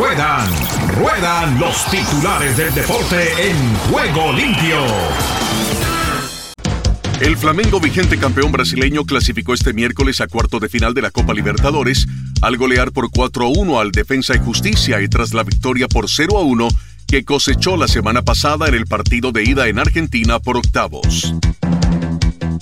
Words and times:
Ruedan, 0.00 0.50
ruedan 0.98 1.60
los 1.60 1.84
titulares 1.90 2.56
del 2.56 2.72
deporte 2.72 3.50
en 3.50 3.74
juego 3.90 4.32
limpio. 4.32 4.78
El 7.20 7.36
Flamengo, 7.36 7.80
vigente 7.80 8.16
campeón 8.16 8.50
brasileño, 8.50 9.04
clasificó 9.04 9.52
este 9.52 9.74
miércoles 9.74 10.22
a 10.22 10.26
cuarto 10.26 10.58
de 10.58 10.70
final 10.70 10.94
de 10.94 11.02
la 11.02 11.10
Copa 11.10 11.34
Libertadores 11.34 12.06
al 12.40 12.56
golear 12.56 12.92
por 12.92 13.10
4-1 13.10 13.78
al 13.78 13.92
Defensa 13.92 14.34
y 14.34 14.38
Justicia 14.38 15.02
y 15.02 15.08
tras 15.08 15.34
la 15.34 15.42
victoria 15.42 15.86
por 15.86 16.06
0-1 16.06 16.74
que 17.06 17.26
cosechó 17.26 17.76
la 17.76 17.86
semana 17.86 18.22
pasada 18.22 18.68
en 18.68 18.76
el 18.76 18.86
partido 18.86 19.32
de 19.32 19.44
ida 19.44 19.68
en 19.68 19.78
Argentina 19.78 20.38
por 20.38 20.56
octavos. 20.56 21.34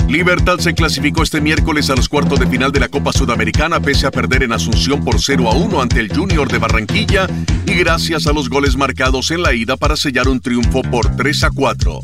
Libertad 0.09 0.59
se 0.59 0.73
clasificó 0.73 1.23
este 1.23 1.43
miércoles 1.43 1.91
a 1.91 1.95
los 1.95 2.09
cuartos 2.09 2.41
de 2.41 2.47
final 2.47 2.73
de 2.73 2.81
la 2.81 2.89
Copa 2.89 3.13
Sudamericana 3.13 3.79
pese 3.79 4.07
a 4.07 4.11
perder 4.11 4.43
en 4.43 4.53
Asunción 4.53 5.05
por 5.05 5.21
0 5.21 5.51
a 5.51 5.55
1 5.55 5.83
ante 5.83 6.01
el 6.01 6.09
Junior 6.09 6.51
de 6.51 6.57
Barranquilla 6.57 7.27
y 7.67 7.75
gracias 7.75 8.27
a 8.27 8.33
los 8.33 8.49
goles 8.49 8.75
marcados 8.75 9.31
en 9.31 9.43
la 9.43 9.53
ida 9.53 9.77
para 9.77 9.97
sellar 9.97 10.29
un 10.29 10.41
triunfo 10.41 10.81
por 10.81 11.15
3 11.15 11.45
a 11.45 11.51
4. 11.51 12.01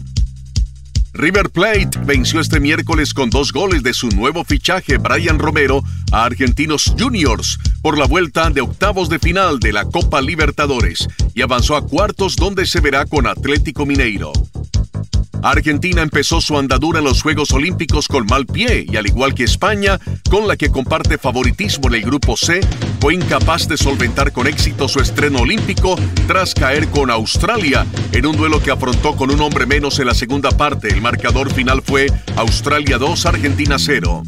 River 1.15 1.49
Plate 1.49 1.99
venció 2.05 2.41
este 2.41 2.61
miércoles 2.61 3.15
con 3.15 3.31
dos 3.31 3.53
goles 3.53 3.83
de 3.83 3.95
su 3.95 4.11
nuevo 4.11 4.45
fichaje 4.45 4.99
Brian 4.99 5.39
Romero 5.39 5.83
a 6.13 6.25
Argentinos 6.27 6.95
Juniors 6.99 7.59
por 7.81 7.97
la 7.97 8.07
vuelta 8.07 8.51
de 8.51 8.61
octavos 8.61 9.09
de 9.09 9.19
final 9.19 9.61
de 9.61 9.73
la 9.73 9.87
Copa 9.87 10.21
Libertadores 10.21 11.09
y 11.35 11.41
avanzó 11.41 11.75
a 11.75 11.87
cuartos 11.87 12.37
donde 12.37 12.67
se 12.67 12.81
verá 12.81 13.07
con 13.07 13.27
Atlético 13.27 13.87
Mineiro. 13.87 14.33
Argentina 15.45 16.01
empezó 16.01 16.41
su 16.41 16.57
andadura 16.57 17.01
en 17.01 17.05
los 17.05 17.21
Juegos 17.21 17.53
Olímpicos 17.53 18.09
con 18.09 18.25
mal 18.25 18.47
pie 18.47 18.87
y 18.89 18.97
al 18.97 19.07
igual 19.07 19.35
que 19.35 19.45
España, 19.45 20.01
con 20.31 20.49
la 20.49 20.57
que 20.57 20.71
comparte 20.71 21.19
favoritismo 21.19 21.89
en 21.89 21.97
el 21.97 22.03
grupo 22.03 22.35
C, 22.35 22.63
fue 22.99 23.13
incapaz 23.13 23.69
de 23.69 23.77
solventar 23.77 24.33
con 24.33 24.47
éxito 24.47 24.89
su 24.89 25.01
estreno 25.01 25.41
olímpico 25.41 25.97
tras 26.27 26.55
caer 26.55 26.89
con 26.89 27.11
Australia 27.11 27.85
en 28.13 28.25
un 28.25 28.39
duelo 28.39 28.63
que 28.63 28.71
afrontó 28.71 29.17
con 29.17 29.31
un 29.31 29.43
hombre 29.43 29.67
menos 29.67 29.99
en 29.99 30.07
la 30.07 30.15
segunda 30.15 30.51
parte. 30.51 30.89
El 30.89 31.03
marcador 31.03 31.53
final 31.53 31.83
fue 31.83 32.07
Australia 32.37 32.97
2, 32.97 33.27
Argentina 33.27 33.77
0. 33.79 34.23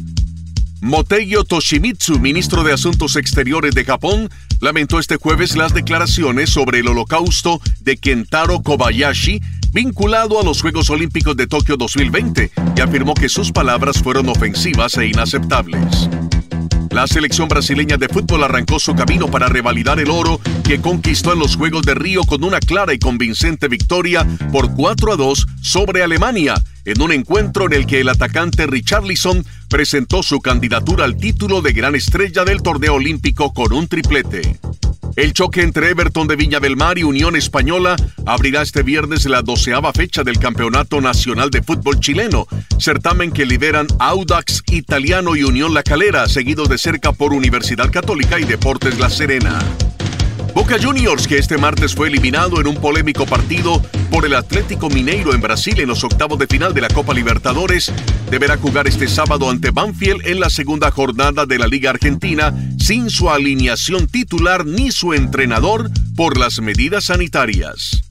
Motegi 0.81 1.33
Toshimitsu, 1.47 2.19
ministro 2.19 2.63
de 2.63 2.73
Asuntos 2.73 3.15
Exteriores 3.15 3.73
de 3.73 3.85
Japón, 3.85 4.29
lamentó 4.59 4.99
este 4.99 5.15
jueves 5.15 5.57
las 5.57 5.73
declaraciones 5.73 6.51
sobre 6.51 6.79
el 6.79 6.87
holocausto 6.87 7.59
de 7.79 7.97
Kentaro 7.97 8.61
Kobayashi 8.61 9.41
vinculado 9.71 10.39
a 10.39 10.43
los 10.43 10.61
Juegos 10.61 10.89
Olímpicos 10.89 11.35
de 11.35 11.47
Tokio 11.47 11.77
2020 11.77 12.51
y 12.75 12.81
afirmó 12.81 13.13
que 13.13 13.29
sus 13.29 13.51
palabras 13.51 14.01
fueron 14.01 14.29
ofensivas 14.29 14.97
e 14.97 15.07
inaceptables. 15.07 16.09
La 16.91 17.05
selección 17.05 17.47
brasileña 17.47 17.97
de 17.97 18.07
fútbol 18.07 18.43
arrancó 18.43 18.79
su 18.79 18.95
camino 18.95 19.27
para 19.29 19.47
revalidar 19.47 19.99
el 19.99 20.09
oro 20.09 20.39
que 20.63 20.81
conquistó 20.81 21.33
en 21.33 21.39
los 21.39 21.55
Juegos 21.55 21.83
de 21.83 21.93
Río 21.93 22.23
con 22.23 22.43
una 22.43 22.59
clara 22.59 22.93
y 22.93 22.97
convincente 22.97 23.67
victoria 23.67 24.25
por 24.51 24.73
4 24.73 25.13
a 25.13 25.15
2 25.15 25.45
sobre 25.61 26.01
Alemania, 26.01 26.55
en 26.85 27.01
un 27.01 27.11
encuentro 27.11 27.65
en 27.67 27.73
el 27.73 27.85
que 27.85 28.01
el 28.01 28.09
atacante 28.09 28.65
Richarlison 28.65 29.45
presentó 29.69 30.23
su 30.23 30.39
candidatura 30.39 31.05
al 31.05 31.17
título 31.17 31.61
de 31.61 31.73
gran 31.73 31.93
estrella 31.93 32.45
del 32.45 32.63
torneo 32.63 32.95
olímpico 32.95 33.53
con 33.53 33.73
un 33.73 33.87
triplete. 33.87 34.57
El 35.17 35.33
choque 35.33 35.63
entre 35.63 35.89
Everton 35.89 36.27
de 36.27 36.35
Viña 36.35 36.59
del 36.59 36.77
Mar 36.77 36.99
y 36.99 37.03
Unión 37.03 37.35
Española 37.35 37.95
abrirá 38.27 38.61
este 38.61 38.83
viernes 38.83 39.25
la 39.25 39.41
doceava 39.41 39.91
fecha 39.91 40.23
del 40.23 40.37
Campeonato 40.37 41.01
Nacional 41.01 41.49
de 41.49 41.63
Fútbol 41.63 41.99
Chileno, 41.99 42.45
certamen 42.77 43.31
que 43.31 43.47
lideran 43.47 43.87
Audax 43.97 44.61
Italiano 44.69 45.35
y 45.35 45.43
Unión 45.43 45.73
La 45.73 45.81
Calera, 45.81 46.29
seguidos 46.29 46.69
de 46.69 46.77
cerca 46.77 47.13
por 47.13 47.33
Universidad 47.33 47.89
Católica 47.91 48.39
y 48.39 48.43
Deportes 48.43 48.99
La 48.99 49.09
Serena. 49.09 49.57
Boca 50.53 50.77
Juniors, 50.81 51.27
que 51.27 51.37
este 51.37 51.57
martes 51.57 51.93
fue 51.93 52.07
eliminado 52.07 52.59
en 52.59 52.67
un 52.67 52.75
polémico 52.75 53.25
partido 53.25 53.81
por 54.09 54.25
el 54.25 54.33
Atlético 54.35 54.89
Mineiro 54.89 55.33
en 55.33 55.41
Brasil 55.41 55.79
en 55.79 55.87
los 55.87 56.03
octavos 56.03 56.39
de 56.39 56.47
final 56.47 56.73
de 56.73 56.81
la 56.81 56.87
Copa 56.89 57.13
Libertadores, 57.13 57.91
deberá 58.29 58.57
jugar 58.57 58.87
este 58.87 59.07
sábado 59.07 59.49
ante 59.49 59.71
Banfield 59.71 60.25
en 60.25 60.39
la 60.39 60.49
segunda 60.49 60.91
jornada 60.91 61.45
de 61.45 61.59
la 61.59 61.67
Liga 61.67 61.91
Argentina 61.91 62.53
sin 62.79 63.09
su 63.09 63.29
alineación 63.29 64.07
titular 64.07 64.65
ni 64.65 64.91
su 64.91 65.13
entrenador 65.13 65.89
por 66.15 66.37
las 66.37 66.59
medidas 66.59 67.05
sanitarias. 67.05 68.03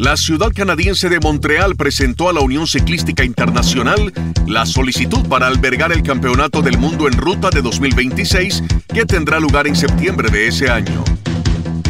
La 0.00 0.16
ciudad 0.16 0.50
canadiense 0.54 1.10
de 1.10 1.20
Montreal 1.20 1.76
presentó 1.76 2.30
a 2.30 2.32
la 2.32 2.40
Unión 2.40 2.66
Ciclística 2.66 3.22
Internacional 3.22 4.10
la 4.46 4.64
solicitud 4.64 5.28
para 5.28 5.46
albergar 5.46 5.92
el 5.92 6.02
Campeonato 6.02 6.62
del 6.62 6.78
Mundo 6.78 7.06
en 7.06 7.18
Ruta 7.18 7.50
de 7.50 7.60
2026 7.60 8.62
que 8.94 9.04
tendrá 9.04 9.38
lugar 9.38 9.66
en 9.66 9.76
septiembre 9.76 10.30
de 10.30 10.48
ese 10.48 10.70
año. 10.70 11.04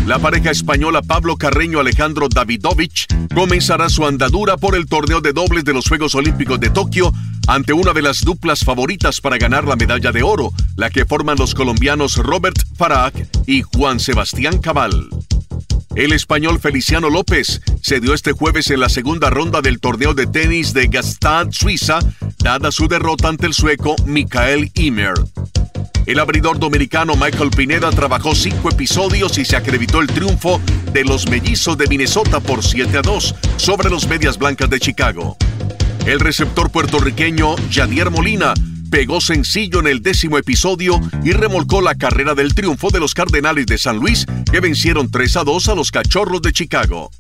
La 0.07 0.19
pareja 0.19 0.51
española 0.51 1.03
Pablo 1.03 1.37
Carreño 1.37 1.79
Alejandro 1.79 2.29
Davidovich 2.29 3.07
comenzará 3.33 3.89
su 3.89 4.05
andadura 4.05 4.57
por 4.57 4.75
el 4.75 4.87
torneo 4.87 5.21
de 5.21 5.33
dobles 5.33 5.65
de 5.65 5.73
los 5.73 5.87
Juegos 5.87 6.17
Olímpicos 6.17 6.59
de 6.59 6.71
Tokio 6.71 7.13
ante 7.47 7.73
una 7.73 7.93
de 7.93 8.03
las 8.03 8.25
duplas 8.25 8.65
favoritas 8.65 9.21
para 9.21 9.39
ganar 9.39 9.69
la 9.69 9.77
medalla 9.77 10.11
de 10.11 10.25
oro, 10.25 10.53
la 10.75 10.91
que 10.91 11.07
forman 11.07 11.39
los 11.39 11.55
colombianos 11.55 12.17
Robert 12.17 12.59
Farag 12.77 13.13
y 13.47 13.63
Juan 13.63 14.01
Sebastián 14.01 14.59
Cabal. 14.59 15.09
El 15.97 16.13
español 16.13 16.61
Feliciano 16.61 17.11
López 17.11 17.61
se 17.83 17.99
dio 17.99 18.15
este 18.15 18.31
jueves 18.31 18.71
en 18.71 18.79
la 18.79 18.89
segunda 18.89 19.29
ronda 19.29 19.61
del 19.61 19.81
torneo 19.81 20.15
de 20.15 20.29
tenis 20.29 20.73
de 20.73 20.87
Gastad, 20.87 21.49
Suiza, 21.51 21.99
dada 22.39 22.71
su 22.71 22.87
derrota 22.87 23.29
ante 23.29 23.47
el 23.47 23.55
sueco 23.55 23.97
Mikael 24.07 24.71
Imer. 24.75 25.15
El 26.07 26.21
abridor 26.21 26.61
dominicano 26.61 27.17
Michael 27.17 27.51
Pineda 27.51 27.91
trabajó 27.91 28.37
cinco 28.37 28.71
episodios 28.71 29.37
y 29.39 29.45
se 29.45 29.57
acreditó 29.57 30.01
el 30.01 30.07
triunfo 30.07 30.61
de 30.93 31.05
los 31.05 31.29
mellizos 31.29 31.77
de 31.77 31.89
Minnesota 31.89 32.39
por 32.39 32.63
7 32.63 32.99
a 32.99 33.03
2 33.03 33.35
sobre 33.57 33.91
los 33.91 34.07
Medias 34.07 34.39
Blancas 34.39 34.71
de 34.71 34.79
Chicago. 34.79 35.37
El 36.07 36.21
receptor 36.21 36.71
puertorriqueño 36.71 37.57
Jadier 37.71 38.11
Molina 38.11 38.55
pegó 38.91 39.21
sencillo 39.21 39.81
en 39.81 39.87
el 39.87 40.03
décimo 40.03 40.37
episodio 40.37 41.01
y 41.25 41.33
remolcó 41.33 41.81
la 41.81 41.95
carrera 41.95 42.35
del 42.35 42.55
triunfo 42.55 42.91
de 42.91 43.01
los 43.01 43.15
Cardenales 43.15 43.67
de 43.67 43.79
San 43.79 43.99
Luis 43.99 44.27
que 44.51 44.61
vencieron 44.61 45.11
3 45.11 45.37
a 45.37 45.45
2 45.45 45.69
a 45.69 45.75
los 45.75 45.91
Cachorros 45.91 46.43
de 46.43 46.53
Chicago. 46.53 47.11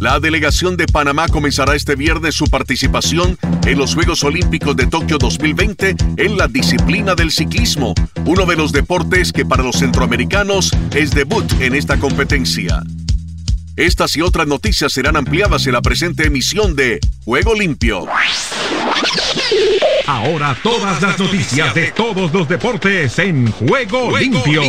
La 0.00 0.20
delegación 0.20 0.76
de 0.76 0.86
Panamá 0.86 1.26
comenzará 1.28 1.74
este 1.74 1.96
viernes 1.96 2.34
su 2.34 2.44
participación 2.46 3.36
en 3.66 3.78
los 3.78 3.94
Juegos 3.94 4.22
Olímpicos 4.22 4.76
de 4.76 4.86
Tokio 4.86 5.18
2020 5.18 5.96
en 6.16 6.36
la 6.36 6.46
disciplina 6.46 7.14
del 7.14 7.32
ciclismo, 7.32 7.94
uno 8.24 8.46
de 8.46 8.56
los 8.56 8.72
deportes 8.72 9.32
que 9.32 9.44
para 9.44 9.64
los 9.64 9.76
centroamericanos 9.76 10.70
es 10.94 11.10
debut 11.10 11.50
en 11.60 11.74
esta 11.74 11.98
competencia. 11.98 12.82
Estas 13.74 14.16
y 14.16 14.22
otras 14.22 14.46
noticias 14.46 14.92
serán 14.92 15.16
ampliadas 15.16 15.66
en 15.66 15.72
la 15.72 15.82
presente 15.82 16.26
emisión 16.26 16.74
de 16.74 17.00
Juego 17.24 17.54
Limpio. 17.54 18.06
Ahora 20.08 20.56
todas 20.62 21.02
las 21.02 21.18
noticias 21.18 21.74
de 21.74 21.92
todos 21.92 22.32
los 22.32 22.48
deportes 22.48 23.18
en 23.18 23.52
Juego, 23.52 24.16
Limpio. 24.16 24.62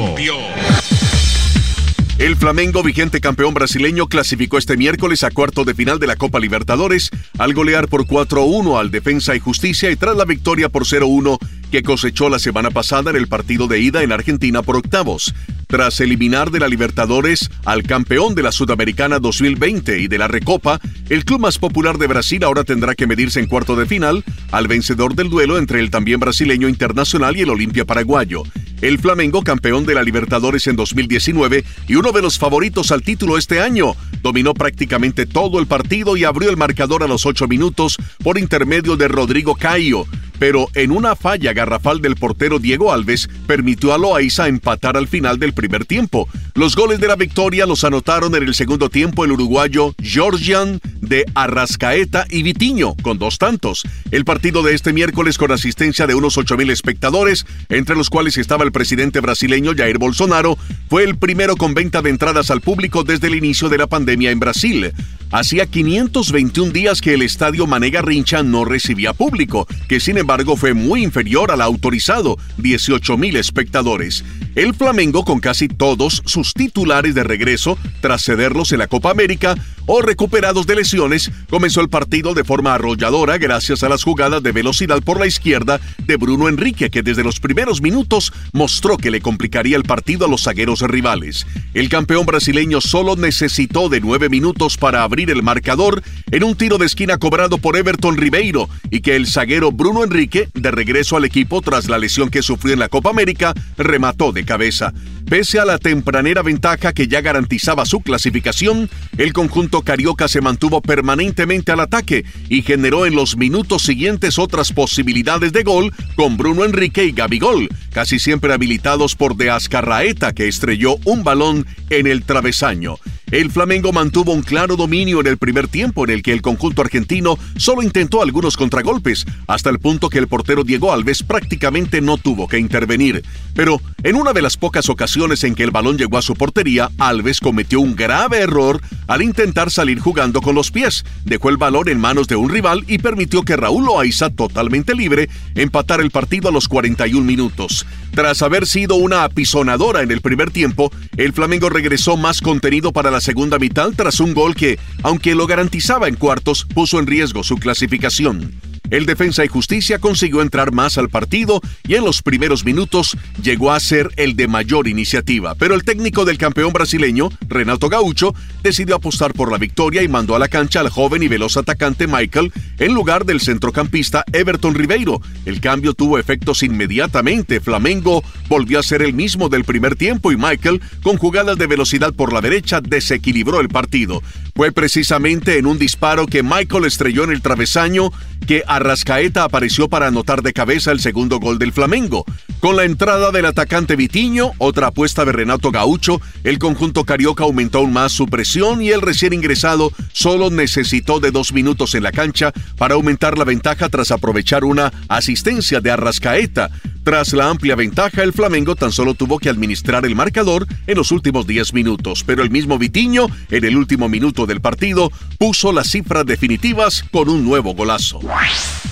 El 2.19 2.35
Flamengo, 2.35 2.84
vigente 2.84 3.22
campeón 3.22 3.53
brasileño, 3.53 4.07
clasificó 4.07 4.57
este 4.57 4.75
miércoles 4.75 5.24
a 5.24 5.31
cuarto 5.31 5.63
de 5.63 5.74
final 5.74 6.00
de 6.00 6.07
la 6.07 6.18
Copa 6.18 6.41
Libertadores 6.41 7.12
al 7.38 7.53
golear 7.53 7.88
por 7.88 8.06
4-1 8.06 8.78
al 8.78 8.91
Defensa 8.91 9.38
y 9.38 9.40
Justicia 9.40 9.90
y 9.90 9.96
tras 9.96 10.18
la 10.18 10.25
victoria 10.25 10.68
por 10.68 10.84
0-1 10.84 11.38
que 11.72 11.81
cosechó 11.81 12.28
la 12.28 12.38
semana 12.38 12.72
pasada 12.72 13.12
en 13.12 13.16
el 13.16 13.30
partido 13.30 13.68
de 13.68 13.80
ida 13.80 14.03
en 14.03 14.12
Argentina 14.12 14.62
por 14.62 14.75
octavos. 14.75 15.34
Tras 15.68 16.02
eliminar 16.02 16.52
de 16.52 16.59
la 16.59 16.68
Libertadores 16.68 17.50
al 17.63 17.84
campeón 17.84 18.36
de 18.36 18.44
la 18.44 18.51
Sudamericana 18.51 19.19
2020 19.19 20.00
y 20.00 20.09
de 20.09 20.18
la 20.18 20.28
Recopa, 20.28 20.81
el 21.07 21.24
club 21.24 21.40
más 21.40 21.57
popular 21.57 21.97
de 22.00 22.07
Brasil 22.07 22.44
ahora 22.44 22.66
tendrá 22.66 22.96
que 22.96 23.07
medirse 23.07 23.40
en 23.40 23.47
cuarto 23.47 23.78
de 23.78 23.86
final 23.86 24.25
al 24.51 24.68
vencedor 24.68 25.16
del 25.16 25.30
duelo 25.30 25.57
entre 25.57 25.80
el 25.80 25.90
también 25.90 26.19
brasileño 26.19 26.68
internacional 26.68 27.38
y 27.38 27.41
el 27.41 27.50
Olimpia 27.50 27.86
paraguayo. 27.86 28.44
El 28.81 28.97
Flamengo, 28.97 29.44
campeón 29.44 29.85
de 29.85 29.94
la 29.94 30.03
Libertadores 30.03 30.67
en 30.67 30.75
2019 30.75 31.65
y 31.88 31.95
uno 31.95 32.12
de 32.12 32.21
los 32.21 32.39
favoritos 32.39 32.92
al 32.92 33.01
título 33.01 33.38
este 33.38 33.59
año, 33.59 33.95
dominó 34.21 34.53
prácticamente 34.53 35.25
todo 35.25 35.59
el 35.59 35.68
partido 35.68 36.15
y 36.15 36.24
abrió 36.24 36.50
el 36.50 36.57
marcador 36.57 37.03
a 37.03 37.07
los 37.07 37.25
ocho 37.25 37.48
minutos 37.48 37.98
por 38.24 38.38
intermedio 38.38 38.95
de 38.95 39.07
Rodrigo 39.07 39.56
Caio 39.56 40.06
pero 40.39 40.68
en 40.74 40.91
una 40.91 41.15
falla 41.15 41.53
garrafal 41.53 42.01
del 42.01 42.15
portero 42.15 42.57
Diego 42.57 42.91
Alves 42.91 43.30
permitió 43.45 43.94
a 43.94 43.97
Loaiza 43.97 44.47
empatar 44.47 44.97
al 44.97 45.07
final 45.07 45.38
del 45.38 45.53
primer 45.53 45.86
tiempo. 45.86 46.27
Los 46.56 46.75
goles 46.75 47.00
de 47.00 47.07
la 47.07 47.15
victoria 47.15 47.65
los 47.65 47.83
anotaron 47.83 48.36
en 48.36 48.44
el 48.44 48.56
segundo 48.56 48.89
tiempo 48.89 49.25
el 49.25 49.33
uruguayo 49.33 49.94
Georgian 50.01 50.80
de 51.01 51.25
Arrascaeta 51.36 52.25
y 52.30 52.44
Vitiño, 52.44 52.95
con 53.01 53.19
dos 53.19 53.38
tantos. 53.38 53.83
El 54.12 54.25
partido 54.25 54.63
de 54.63 54.74
este 54.74 54.94
miércoles 54.94 55.38
con 55.38 55.51
asistencia 55.51 56.07
de 56.07 56.15
unos 56.15 56.38
8.000 56.38 56.71
espectadores, 56.71 57.45
entre 57.68 57.95
los 57.95 58.09
cuales 58.09 58.38
estaba 58.38 58.63
el 58.63 58.71
presidente 58.71 59.19
brasileño 59.19 59.74
Jair 59.75 59.97
Bolsonaro, 59.97 60.57
fue 60.89 61.03
el 61.03 61.18
primero 61.18 61.56
con 61.56 61.74
venta 61.74 62.01
de 62.01 62.09
entradas 62.09 62.51
al 62.51 62.62
público 62.62 63.03
desde 63.03 63.27
el 63.27 63.36
inicio 63.36 63.69
de 63.69 63.77
la 63.77 63.88
pandemia 63.88 64.31
en 64.31 64.39
Brasil. 64.39 64.94
Hacía 65.31 65.68
521 65.68 66.71
días 66.71 67.01
que 67.01 67.13
el 67.13 67.21
estadio 67.21 67.68
Manega 67.68 68.01
Rincha 68.01 68.41
no 68.41 68.65
recibía 68.65 69.13
público, 69.13 69.68
que 69.88 70.00
sin 70.00 70.18
embargo 70.18 70.28
fue 70.57 70.75
muy 70.75 71.03
inferior 71.03 71.49
al 71.49 71.59
autorizado, 71.59 72.37
18.000 72.59 73.35
espectadores. 73.37 74.23
El 74.53 74.75
Flamengo, 74.75 75.25
con 75.25 75.39
casi 75.39 75.67
todos 75.67 76.21
sus 76.25 76.53
titulares 76.53 77.15
de 77.15 77.23
regreso 77.23 77.79
tras 77.99 78.23
cederlos 78.23 78.71
en 78.71 78.79
la 78.79 78.87
Copa 78.87 79.09
América 79.09 79.55
o 79.87 80.03
recuperados 80.03 80.67
de 80.67 80.75
lesiones, 80.75 81.31
comenzó 81.49 81.81
el 81.81 81.89
partido 81.89 82.35
de 82.35 82.43
forma 82.43 82.75
arrolladora 82.75 83.39
gracias 83.39 83.81
a 83.81 83.89
las 83.89 84.03
jugadas 84.03 84.43
de 84.43 84.51
velocidad 84.51 85.01
por 85.01 85.19
la 85.19 85.25
izquierda 85.25 85.81
de 86.05 86.15
Bruno 86.15 86.47
Enrique, 86.47 86.91
que 86.91 87.01
desde 87.01 87.23
los 87.23 87.39
primeros 87.39 87.81
minutos 87.81 88.31
mostró 88.53 88.97
que 88.97 89.09
le 89.09 89.21
complicaría 89.21 89.77
el 89.77 89.83
partido 89.83 90.27
a 90.27 90.29
los 90.29 90.43
zagueros 90.43 90.81
rivales. 90.81 91.47
El 91.73 91.89
campeón 91.89 92.27
brasileño 92.27 92.81
solo 92.81 93.15
necesitó 93.15 93.89
de 93.89 93.99
nueve 93.99 94.29
minutos 94.29 94.77
para 94.77 95.01
abrir 95.01 95.31
el 95.31 95.41
marcador 95.41 96.03
en 96.29 96.43
un 96.43 96.55
tiro 96.55 96.77
de 96.77 96.85
esquina 96.85 97.17
cobrado 97.17 97.57
por 97.57 97.75
Everton 97.75 98.17
Ribeiro 98.17 98.69
y 98.91 99.01
que 99.01 99.15
el 99.15 99.25
zaguero 99.25 99.71
Bruno 99.71 100.03
Enrique, 100.03 100.19
de 100.27 100.71
regreso 100.71 101.16
al 101.16 101.24
equipo 101.24 101.62
tras 101.62 101.88
la 101.88 101.98
lesión 101.98 102.30
que 102.30 102.42
sufrió 102.42 102.74
en 102.74 102.80
la 102.80 102.89
Copa 102.89 103.10
América, 103.10 103.54
remató 103.77 104.33
de 104.33 104.44
cabeza. 104.44 104.94
Pese 105.30 105.60
a 105.60 105.66
la 105.66 105.77
tempranera 105.77 106.42
ventaja 106.42 106.92
que 106.92 107.07
ya 107.07 107.21
garantizaba 107.21 107.86
su 107.86 108.01
clasificación, 108.01 108.89
el 109.18 109.31
conjunto 109.31 109.81
carioca 109.83 110.27
se 110.27 110.42
mantuvo 110.42 110.81
permanentemente 110.81 111.71
al 111.71 111.80
ataque 111.80 112.25
y 112.50 112.63
generó 112.63 113.06
en 113.06 113.16
los 113.16 113.38
minutos 113.38 113.83
siguientes 113.83 114.39
otras 114.39 114.74
posibilidades 114.74 115.54
de 115.54 115.63
gol 115.63 115.94
con 116.16 116.36
Bruno 116.36 116.65
Enrique 116.65 117.06
y 117.06 117.12
Gabigol, 117.12 117.69
casi 117.94 118.19
siempre 118.19 118.51
habilitados 118.51 119.15
por 119.15 119.38
De 119.38 119.50
Azcarraeta 119.51 120.33
que 120.33 120.50
estrelló 120.50 120.98
un 121.06 121.24
balón 121.24 121.65
en 121.89 122.07
el 122.07 122.24
travesaño. 122.24 122.98
El 123.31 123.51
Flamengo 123.51 123.93
mantuvo 123.93 124.33
un 124.33 124.41
claro 124.41 124.75
dominio 124.75 125.19
en 125.19 125.27
el 125.27 125.37
primer 125.37 125.67
tiempo 125.67 126.03
en 126.03 126.09
el 126.09 126.23
que 126.23 126.33
el 126.33 126.41
conjunto 126.41 126.81
argentino 126.81 127.37
solo 127.57 127.83
intentó 127.83 128.23
algunos 128.23 128.57
contragolpes, 128.57 129.25
hasta 129.45 129.69
el 129.69 129.77
punto 129.77 130.09
que 130.09 130.17
el 130.17 130.27
portero 130.27 130.63
Diego 130.63 130.91
Alves 130.91 131.21
prácticamente 131.21 132.01
no 132.01 132.17
tuvo 132.17 132.47
que 132.47 132.57
intervenir. 132.57 133.23
Pero 133.53 133.79
en 134.01 134.15
una 134.15 134.33
de 134.33 134.41
las 134.41 134.57
pocas 134.57 134.89
ocasiones 134.89 135.43
en 135.43 135.53
que 135.53 135.63
el 135.63 135.69
balón 135.69 135.97
llegó 135.97 136.17
a 136.17 136.23
su 136.23 136.33
portería, 136.33 136.89
Alves 136.97 137.39
cometió 137.39 137.79
un 137.81 137.95
grave 137.95 138.39
error 138.39 138.81
al 139.05 139.21
intentar 139.21 139.69
salir 139.69 139.99
jugando 139.99 140.41
con 140.41 140.55
los 140.55 140.71
pies. 140.71 141.05
Dejó 141.23 141.49
el 141.49 141.57
balón 141.57 141.87
en 141.87 141.99
manos 141.99 142.27
de 142.27 142.35
un 142.35 142.49
rival 142.49 142.83
y 142.87 142.97
permitió 142.97 143.43
que 143.43 143.57
Raúl 143.57 143.85
Loaiza, 143.85 144.31
totalmente 144.31 144.95
libre, 144.95 145.29
empatara 145.53 146.01
el 146.01 146.09
partido 146.09 146.49
a 146.49 146.51
los 146.51 146.67
41 146.67 147.23
minutos. 147.23 147.85
Tras 148.15 148.41
haber 148.41 148.65
sido 148.65 148.95
una 148.95 149.23
apisonadora 149.23 150.01
en 150.01 150.09
el 150.09 150.21
primer 150.21 150.49
tiempo, 150.49 150.91
el 151.15 151.33
Flamengo 151.33 151.69
regresó 151.69 152.17
más 152.17 152.41
contenido 152.41 152.91
para 152.91 153.11
la 153.11 153.19
segunda 153.19 153.60
mitad 153.60 153.92
tras 153.95 154.19
un 154.19 154.33
gol 154.33 154.56
que, 154.56 154.80
aunque 155.04 155.36
lo 155.36 155.48
garantizaba 155.48 156.07
en 156.07 156.16
cuartos, 156.16 156.66
puso 156.66 157.00
en 157.00 157.07
riesgo 157.07 157.44
su 157.44 157.57
clasificación. 157.57 158.69
El 158.91 159.06
Defensa 159.06 159.45
y 159.45 159.47
Justicia 159.47 160.00
consiguió 160.00 160.41
entrar 160.41 160.71
más 160.71 160.97
al 160.97 161.09
partido 161.09 161.62
y 161.88 161.95
en 161.95 162.03
los 162.03 162.21
primeros 162.21 162.65
minutos 162.65 163.18
llegó 163.41 163.71
a 163.71 163.80
ser 163.80 164.09
el 164.15 164.36
de 164.36 164.47
mayor 164.47 164.88
iniciativa, 164.88 165.56
pero 165.56 165.75
el 165.75 165.83
técnico 165.83 166.25
del 166.25 166.38
campeón 166.38 166.74
brasileño, 166.74 167.30
Renato 167.47 167.89
Gaucho, 167.89 168.33
decidió 168.63 168.95
apostar 168.95 169.33
por 169.33 169.51
la 169.51 169.57
victoria 169.57 170.01
y 170.01 170.07
mandó 170.07 170.36
a 170.36 170.39
la 170.39 170.47
cancha 170.47 170.80
al 170.80 170.89
joven 170.89 171.24
y 171.24 171.27
veloz 171.27 171.57
atacante 171.57 172.07
Michael 172.07 172.51
en 172.80 172.94
lugar 172.94 173.25
del 173.25 173.41
centrocampista 173.41 174.24
Everton 174.33 174.74
Ribeiro. 174.74 175.21
El 175.45 175.62
cambio 175.62 175.94
tuvo 175.94 176.18
efectos 176.18 176.63
inmediatamente. 176.63 177.59
Flamengo 177.59 178.24
volvió 178.47 178.80
a 178.80 178.83
ser 178.83 179.01
el 179.01 179.13
mismo 179.13 179.50
del 179.50 179.65
primer 179.65 179.95
tiempo 179.95 180.31
y 180.31 180.38
Michael, 180.38 180.81
con 181.03 181.18
jugadas 181.18 181.57
de 181.57 181.68
velocidad 181.68 182.13
por 182.13 182.33
la 182.33 182.41
derecha, 182.41 182.81
desequilibró 182.81 183.59
el 183.59 183.69
partido. 183.69 184.21
Fue 184.59 184.73
precisamente 184.73 185.57
en 185.57 185.67
un 185.67 185.79
disparo 185.79 186.25
que 186.25 186.44
Michael 186.44 186.83
estrelló 186.83 187.23
en 187.23 187.31
el 187.31 187.41
travesaño 187.41 188.11
que 188.45 188.61
Arrascaeta 188.67 189.45
apareció 189.45 189.88
para 189.88 190.07
anotar 190.07 190.41
de 190.41 190.51
cabeza 190.51 190.91
el 190.91 191.00
segundo 191.00 191.39
gol 191.39 191.59
del 191.59 191.71
Flamengo. 191.71 192.25
Con 192.59 192.75
la 192.75 192.83
entrada 192.83 193.31
del 193.31 193.45
atacante 193.45 193.95
Vitiño, 193.95 194.51
otra 194.57 194.88
apuesta 194.88 195.23
de 195.23 195.31
Renato 195.31 195.71
Gaucho, 195.71 196.19
el 196.44 196.59
conjunto 196.59 197.06
carioca 197.06 197.45
aumentó 197.45 197.77
aún 197.77 197.94
más 197.94 198.11
su 198.11 198.25
presión 198.25 198.81
y 198.81 198.89
el 198.89 199.01
recién 199.01 199.31
ingresado 199.31 199.94
solo 200.11 200.50
necesitó 200.50 201.21
de 201.21 201.31
dos 201.31 201.53
minutos 201.53 201.95
en 201.95 202.03
la 202.03 202.12
cancha 202.12 202.51
para 202.77 202.95
aumentar 202.95 203.38
la 203.38 203.45
ventaja 203.45 203.88
tras 203.88 204.12
aprovechar 204.12 204.65
una 204.65 204.91
asistencia 205.07 205.79
de 205.79 205.91
Arrascaeta. 205.91 206.69
Tras 207.03 207.33
la 207.33 207.50
amplia 207.50 207.75
ventaja, 207.75 208.23
el 208.23 208.33
Flamengo 208.33 208.75
tan 208.75 208.91
solo 208.91 209.13
tuvo 209.13 209.39
que 209.39 209.50
administrar 209.50 210.05
el 210.05 210.15
marcador 210.15 210.67
en 210.85 210.97
los 210.97 211.12
últimos 211.12 211.47
10 211.47 211.73
minutos, 211.73 212.23
pero 212.25 212.44
el 212.44 212.51
mismo 212.51 212.77
Vitiño, 212.77 213.27
en 213.50 213.63
el 213.63 213.77
último 213.77 214.09
minuto 214.09 214.45
del 214.50 214.60
partido, 214.60 215.10
puso 215.38 215.72
las 215.72 215.90
cifras 215.90 216.25
definitivas 216.25 217.06
con 217.10 217.30
un 217.30 217.46
nuevo 217.46 217.74
golazo. 217.74 218.19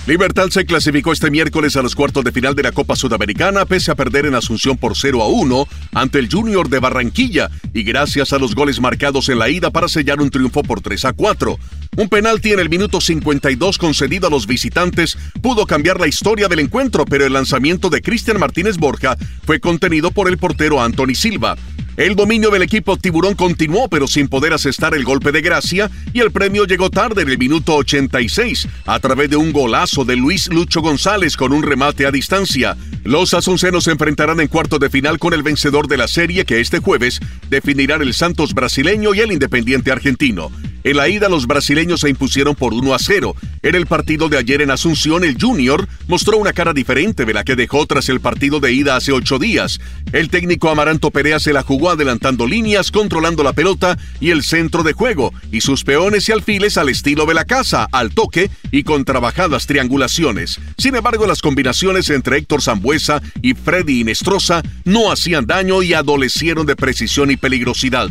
Libertad 0.08 0.48
se 0.50 0.66
clasificó 0.66 1.12
este 1.12 1.30
miércoles 1.30 1.76
a 1.76 1.82
los 1.82 1.94
cuartos 1.94 2.24
de 2.24 2.32
final 2.32 2.56
de 2.56 2.64
la 2.64 2.72
Copa 2.72 2.96
Sudamericana 2.96 3.66
pese 3.66 3.92
a 3.92 3.96
perder 3.96 4.26
en 4.26 4.36
Asunción 4.36 4.78
por 4.78 4.96
0 4.96 5.22
a 5.22 5.28
1 5.28 5.68
ante 5.94 6.20
el 6.20 6.32
Junior 6.32 6.70
de 6.70 6.80
Barranquilla 6.80 7.50
y 7.74 7.84
gracias 7.84 8.32
a 8.32 8.38
los 8.38 8.56
goles 8.56 8.80
marcados 8.80 9.28
en 9.28 9.40
la 9.40 9.50
ida 9.50 9.70
para 9.70 9.90
sellar 9.90 10.22
un 10.22 10.30
triunfo 10.30 10.64
por 10.64 10.80
3 10.80 11.04
a 11.06 11.14
4. 11.14 11.58
Un 11.98 12.10
penalti 12.10 12.54
en 12.54 12.60
el 12.60 12.70
minuto 12.70 13.02
52 13.02 13.78
concedido 13.78 14.28
a 14.28 14.30
los 14.30 14.48
visitantes 14.48 15.18
pudo 15.42 15.66
cambiar 15.66 16.00
la 16.00 16.08
historia 16.08 16.48
del 16.48 16.60
encuentro, 16.60 17.06
pero 17.06 17.26
el 17.26 17.34
lanzamiento 17.34 17.90
de 17.90 18.02
Cristian 18.02 18.40
Martínez 18.40 18.78
Borja 18.78 19.18
fue 19.46 19.60
contenido 19.60 20.12
por 20.12 20.30
el 20.30 20.38
portero 20.38 20.82
Anthony 20.82 21.16
Silva. 21.16 21.58
El 21.98 22.16
dominio 22.16 22.52
del 22.52 22.62
equipo 22.62 22.96
tiburón 22.98 23.34
continuó, 23.34 23.90
pero 23.90 24.06
sin 24.06 24.28
poder 24.28 24.54
asestar 24.54 24.94
el 24.94 25.04
golpe 25.04 25.32
de 25.32 25.42
gracia, 25.48 25.90
y 26.14 26.20
el 26.20 26.32
premio 26.32 26.66
llegó 26.66 26.90
tarde 26.90 27.22
en 27.22 27.30
el 27.30 27.38
minuto 27.38 27.76
86, 27.76 28.68
a 28.86 29.00
través 29.00 29.30
de 29.30 29.38
un 29.38 29.54
golazo 29.54 30.04
de 30.04 30.18
Luis 30.18 30.50
Lucho 30.50 30.82
González 30.82 31.38
con 31.38 31.54
un 31.54 31.64
remate 31.64 32.06
a 32.06 32.12
distancia. 32.12 32.76
Los 33.04 33.34
asuncenos 33.34 33.86
se 33.86 33.92
enfrentarán 33.92 34.42
en 34.42 34.50
cuarto 34.50 34.78
de 34.78 34.90
final 34.90 35.20
con 35.20 35.34
el 35.34 35.44
vencedor 35.44 35.88
de 35.88 35.98
la 35.98 36.10
serie 36.10 36.44
que 36.44 36.60
este 36.60 36.80
jueves 36.80 37.20
definirán 37.50 38.02
el 38.02 38.14
Santos 38.14 38.54
brasileño 38.54 39.14
y 39.14 39.22
el 39.22 39.32
Independiente 39.32 39.92
argentino. 39.92 40.52
En 40.88 40.96
la 40.96 41.10
ida 41.10 41.28
los 41.28 41.48
brasileños 41.48 42.00
se 42.00 42.10
impusieron 42.10 42.56
por 42.56 42.74
1 42.74 42.94
a 42.94 42.98
0. 42.98 43.36
En 43.62 43.76
el 43.76 43.88
partido 43.88 44.30
de 44.30 44.38
ayer 44.38 44.62
en 44.62 44.72
Asunción, 44.72 45.26
el 45.26 45.36
Junior 45.38 45.86
mostró 46.08 46.38
una 46.38 46.54
cara 46.54 46.72
diferente 46.72 47.26
de 47.26 47.34
la 47.34 47.44
que 47.44 47.58
dejó 47.58 47.86
tras 47.86 48.08
el 48.08 48.22
partido 48.22 48.62
de 48.62 48.72
ida 48.72 48.96
hace 48.96 49.12
ocho 49.12 49.38
días. 49.38 49.82
El 50.14 50.30
técnico 50.30 50.70
Amaranto 50.70 51.12
Perea 51.12 51.42
se 51.42 51.52
la 51.52 51.62
jugó 51.62 51.90
adelantando 51.90 52.48
líneas, 52.48 52.90
controlando 52.90 53.44
la 53.44 53.52
pelota 53.52 53.98
y 54.22 54.30
el 54.30 54.44
centro 54.44 54.82
de 54.82 54.94
juego, 54.94 55.34
y 55.52 55.60
sus 55.60 55.84
peones 55.84 56.30
y 56.30 56.32
alfiles 56.32 56.78
al 56.78 56.88
estilo 56.88 57.26
de 57.26 57.34
la 57.34 57.44
casa, 57.44 57.90
al 57.92 58.12
toque 58.12 58.50
y 58.72 58.84
con 58.84 59.04
trabajadas 59.04 59.68
triangulaciones. 59.68 60.58
Sin 60.78 60.96
embargo, 60.96 61.28
las 61.28 61.42
combinaciones 61.42 62.10
entre 62.10 62.38
Héctor 62.38 62.62
Zambuesa 62.62 63.22
y 63.42 63.56
Freddy 63.56 64.00
Inestrosa 64.00 64.64
no 64.86 65.12
hacían 65.12 65.48
daño 65.48 65.84
y 65.84 65.94
adolecieron 65.94 66.66
de 66.66 66.78
precisión 66.78 67.30
y 67.30 67.36
peligrosidad. 67.36 68.10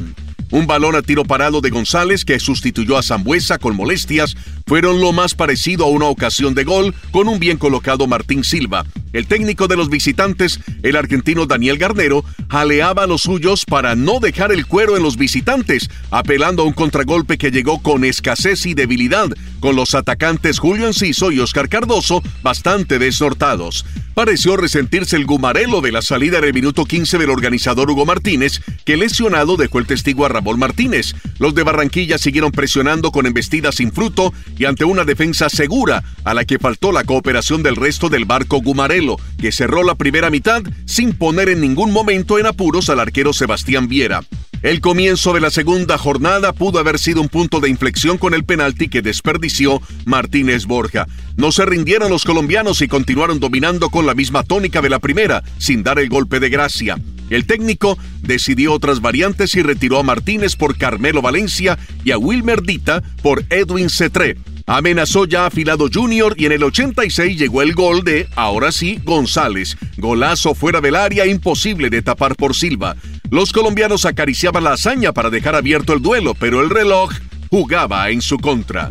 Un 0.50 0.66
balón 0.66 0.94
a 0.94 1.02
tiro 1.02 1.24
parado 1.24 1.60
de 1.60 1.70
González 1.70 2.24
que 2.24 2.38
sustituyó 2.38 2.96
a 2.96 3.02
Zambuesa 3.02 3.58
con 3.58 3.74
molestias 3.74 4.36
fueron 4.66 5.00
lo 5.00 5.12
más 5.12 5.34
parecido 5.34 5.84
a 5.84 5.90
una 5.90 6.06
ocasión 6.06 6.54
de 6.54 6.62
gol 6.64 6.94
con 7.10 7.28
un 7.28 7.40
bien 7.40 7.56
colocado 7.56 8.06
Martín 8.06 8.44
Silva. 8.44 8.84
El 9.12 9.26
técnico 9.26 9.66
de 9.66 9.76
los 9.76 9.88
visitantes, 9.88 10.60
el 10.82 10.94
argentino 10.94 11.46
Daniel 11.46 11.78
Garnero, 11.78 12.24
jaleaba 12.48 13.04
a 13.04 13.06
los 13.06 13.22
suyos 13.22 13.64
para 13.64 13.96
no 13.96 14.20
dejar 14.20 14.52
el 14.52 14.66
cuero 14.66 14.96
en 14.96 15.02
los 15.02 15.16
visitantes, 15.16 15.88
apelando 16.10 16.62
a 16.62 16.66
un 16.66 16.72
contragolpe 16.72 17.38
que 17.38 17.50
llegó 17.50 17.82
con 17.82 18.04
escasez 18.04 18.66
y 18.66 18.74
debilidad, 18.74 19.28
con 19.60 19.76
los 19.76 19.94
atacantes 19.94 20.58
Julio 20.58 20.86
Enciso 20.86 21.30
y 21.32 21.40
Oscar 21.40 21.68
Cardoso 21.68 22.22
bastante 22.42 22.98
desnortados. 22.98 23.84
Pareció 24.14 24.56
resentirse 24.56 25.16
el 25.16 25.26
gumarelo 25.26 25.82
de 25.82 25.92
la 25.92 26.00
salida 26.00 26.38
en 26.38 26.44
el 26.44 26.54
minuto 26.54 26.86
15 26.86 27.18
del 27.18 27.28
organizador 27.28 27.90
Hugo 27.90 28.06
Martínez, 28.06 28.62
que 28.86 28.96
lesionado 28.96 29.58
dejó 29.58 29.78
el 29.78 29.86
testigo 29.86 30.24
a 30.24 30.30
Ramón 30.30 30.58
Martínez. 30.58 31.14
Los 31.38 31.54
de 31.54 31.62
Barranquilla 31.64 32.16
siguieron 32.16 32.50
presionando 32.50 33.12
con 33.12 33.26
embestidas 33.26 33.74
sin 33.74 33.92
fruto 33.92 34.32
y 34.56 34.64
ante 34.64 34.86
una 34.86 35.04
defensa 35.04 35.50
segura 35.50 36.02
a 36.24 36.32
la 36.32 36.46
que 36.46 36.58
faltó 36.58 36.92
la 36.92 37.04
cooperación 37.04 37.62
del 37.62 37.76
resto 37.76 38.08
del 38.08 38.24
barco 38.24 38.62
Gumarelo, 38.62 39.16
que 39.38 39.52
cerró 39.52 39.82
la 39.82 39.96
primera 39.96 40.30
mitad 40.30 40.62
sin 40.86 41.12
poner 41.12 41.50
en 41.50 41.60
ningún 41.60 41.92
momento 41.92 42.38
en 42.38 42.46
apuros 42.46 42.88
al 42.88 43.00
arquero 43.00 43.34
Sebastián 43.34 43.86
Viera. 43.86 44.22
El 44.62 44.80
comienzo 44.80 45.32
de 45.32 45.40
la 45.40 45.50
segunda 45.50 45.98
jornada 45.98 46.52
pudo 46.52 46.78
haber 46.78 46.98
sido 46.98 47.20
un 47.20 47.28
punto 47.28 47.60
de 47.60 47.68
inflexión 47.68 48.18
con 48.18 48.34
el 48.34 48.44
penalti 48.44 48.88
que 48.88 49.02
desperdició 49.02 49.80
Martínez 50.06 50.64
Borja. 50.66 51.06
No 51.36 51.52
se 51.52 51.66
rindieron 51.66 52.10
los 52.10 52.24
colombianos 52.24 52.80
y 52.80 52.88
continuaron 52.88 53.38
dominando 53.38 53.90
con 53.90 54.06
la 54.06 54.14
misma 54.14 54.42
tónica 54.42 54.80
de 54.80 54.88
la 54.88 54.98
primera, 54.98 55.42
sin 55.58 55.82
dar 55.82 55.98
el 55.98 56.08
golpe 56.08 56.40
de 56.40 56.48
gracia. 56.48 56.96
El 57.28 57.46
técnico 57.46 57.98
decidió 58.22 58.72
otras 58.72 59.00
variantes 59.00 59.54
y 59.54 59.62
retiró 59.62 59.98
a 59.98 60.02
Martínez 60.02 60.56
por 60.56 60.76
Carmelo 60.76 61.22
Valencia 61.22 61.78
y 62.04 62.12
a 62.12 62.18
Wilmer 62.18 62.62
Dita 62.62 63.02
por 63.22 63.44
Edwin 63.50 63.90
Cetré. 63.90 64.36
Amenazó 64.68 65.26
ya 65.26 65.46
afilado 65.46 65.88
Junior 65.92 66.34
y 66.36 66.46
en 66.46 66.52
el 66.52 66.64
86 66.64 67.38
llegó 67.38 67.62
el 67.62 67.72
gol 67.74 68.02
de, 68.02 68.28
ahora 68.34 68.72
sí, 68.72 68.98
González. 69.04 69.76
Golazo 69.96 70.56
fuera 70.56 70.80
del 70.80 70.96
área 70.96 71.24
imposible 71.24 71.88
de 71.88 72.02
tapar 72.02 72.34
por 72.34 72.56
Silva. 72.56 72.96
Los 73.30 73.52
colombianos 73.52 74.04
acariciaban 74.04 74.64
la 74.64 74.72
hazaña 74.72 75.12
para 75.12 75.30
dejar 75.30 75.54
abierto 75.56 75.92
el 75.92 76.02
duelo, 76.02 76.34
pero 76.34 76.60
el 76.60 76.70
reloj 76.70 77.12
jugaba 77.50 78.10
en 78.10 78.22
su 78.22 78.38
contra. 78.38 78.88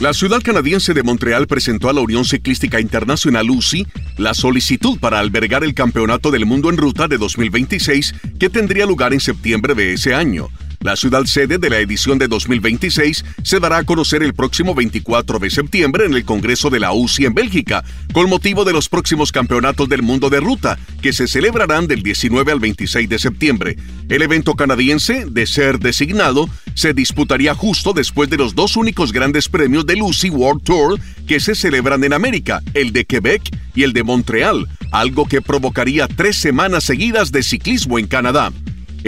La 0.00 0.12
ciudad 0.12 0.40
canadiense 0.42 0.94
de 0.94 1.02
Montreal 1.02 1.46
presentó 1.46 1.88
a 1.88 1.92
la 1.92 2.00
Unión 2.00 2.24
Ciclística 2.24 2.80
Internacional 2.80 3.50
UCI 3.50 3.86
la 4.16 4.32
solicitud 4.32 4.98
para 4.98 5.18
albergar 5.18 5.64
el 5.64 5.74
Campeonato 5.74 6.30
del 6.30 6.46
Mundo 6.46 6.70
en 6.70 6.76
Ruta 6.76 7.08
de 7.08 7.18
2026 7.18 8.14
que 8.38 8.48
tendría 8.48 8.86
lugar 8.86 9.12
en 9.12 9.20
septiembre 9.20 9.74
de 9.74 9.94
ese 9.94 10.14
año. 10.14 10.48
La 10.80 10.94
ciudad 10.94 11.24
sede 11.24 11.58
de 11.58 11.70
la 11.70 11.80
edición 11.80 12.18
de 12.18 12.28
2026 12.28 13.24
se 13.42 13.58
dará 13.58 13.78
a 13.78 13.84
conocer 13.84 14.22
el 14.22 14.32
próximo 14.32 14.76
24 14.76 15.40
de 15.40 15.50
septiembre 15.50 16.06
en 16.06 16.14
el 16.14 16.24
Congreso 16.24 16.70
de 16.70 16.78
la 16.78 16.92
UCI 16.92 17.26
en 17.26 17.34
Bélgica, 17.34 17.84
con 18.12 18.30
motivo 18.30 18.64
de 18.64 18.72
los 18.72 18.88
próximos 18.88 19.32
campeonatos 19.32 19.88
del 19.88 20.02
mundo 20.02 20.30
de 20.30 20.38
ruta, 20.38 20.78
que 21.02 21.12
se 21.12 21.26
celebrarán 21.26 21.88
del 21.88 22.04
19 22.04 22.52
al 22.52 22.60
26 22.60 23.08
de 23.08 23.18
septiembre. 23.18 23.76
El 24.08 24.22
evento 24.22 24.54
canadiense, 24.54 25.26
de 25.28 25.46
ser 25.48 25.80
designado, 25.80 26.48
se 26.74 26.94
disputaría 26.94 27.54
justo 27.54 27.92
después 27.92 28.30
de 28.30 28.36
los 28.36 28.54
dos 28.54 28.76
únicos 28.76 29.12
grandes 29.12 29.48
premios 29.48 29.84
del 29.84 30.02
UCI 30.02 30.30
World 30.30 30.62
Tour 30.62 31.00
que 31.26 31.40
se 31.40 31.56
celebran 31.56 32.04
en 32.04 32.12
América, 32.12 32.62
el 32.74 32.92
de 32.92 33.04
Quebec 33.04 33.42
y 33.74 33.82
el 33.82 33.92
de 33.92 34.04
Montreal, 34.04 34.68
algo 34.92 35.26
que 35.26 35.42
provocaría 35.42 36.06
tres 36.06 36.36
semanas 36.36 36.84
seguidas 36.84 37.32
de 37.32 37.42
ciclismo 37.42 37.98
en 37.98 38.06
Canadá. 38.06 38.52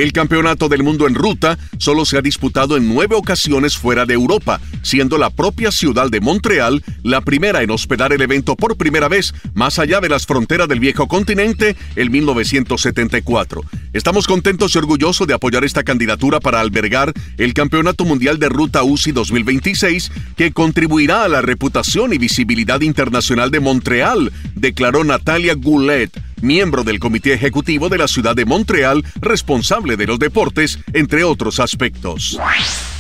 El 0.00 0.14
Campeonato 0.14 0.70
del 0.70 0.82
Mundo 0.82 1.06
en 1.06 1.14
Ruta 1.14 1.58
solo 1.76 2.06
se 2.06 2.16
ha 2.16 2.22
disputado 2.22 2.78
en 2.78 2.88
nueve 2.88 3.14
ocasiones 3.16 3.76
fuera 3.76 4.06
de 4.06 4.14
Europa, 4.14 4.58
siendo 4.80 5.18
la 5.18 5.28
propia 5.28 5.70
ciudad 5.70 6.08
de 6.08 6.22
Montreal 6.22 6.82
la 7.02 7.20
primera 7.20 7.62
en 7.62 7.70
hospedar 7.70 8.14
el 8.14 8.22
evento 8.22 8.56
por 8.56 8.78
primera 8.78 9.08
vez 9.08 9.34
más 9.52 9.78
allá 9.78 10.00
de 10.00 10.08
las 10.08 10.24
fronteras 10.24 10.68
del 10.68 10.80
viejo 10.80 11.06
continente 11.06 11.76
en 11.96 12.10
1974. 12.12 13.60
Estamos 13.92 14.26
contentos 14.26 14.74
y 14.74 14.78
orgullosos 14.78 15.26
de 15.26 15.34
apoyar 15.34 15.64
esta 15.64 15.82
candidatura 15.82 16.40
para 16.40 16.60
albergar 16.60 17.12
el 17.36 17.52
Campeonato 17.52 18.06
Mundial 18.06 18.38
de 18.38 18.48
Ruta 18.48 18.82
UCI 18.82 19.12
2026, 19.12 20.12
que 20.34 20.52
contribuirá 20.52 21.24
a 21.24 21.28
la 21.28 21.42
reputación 21.42 22.14
y 22.14 22.18
visibilidad 22.18 22.80
internacional 22.80 23.50
de 23.50 23.60
Montreal, 23.60 24.32
declaró 24.54 25.04
Natalia 25.04 25.52
Goulet 25.56 26.10
miembro 26.42 26.84
del 26.84 26.98
Comité 26.98 27.32
Ejecutivo 27.32 27.88
de 27.88 27.98
la 27.98 28.08
Ciudad 28.08 28.34
de 28.34 28.44
Montreal, 28.44 29.04
responsable 29.20 29.96
de 29.96 30.06
los 30.06 30.18
deportes, 30.18 30.78
entre 30.92 31.24
otros 31.24 31.60
aspectos. 31.60 32.38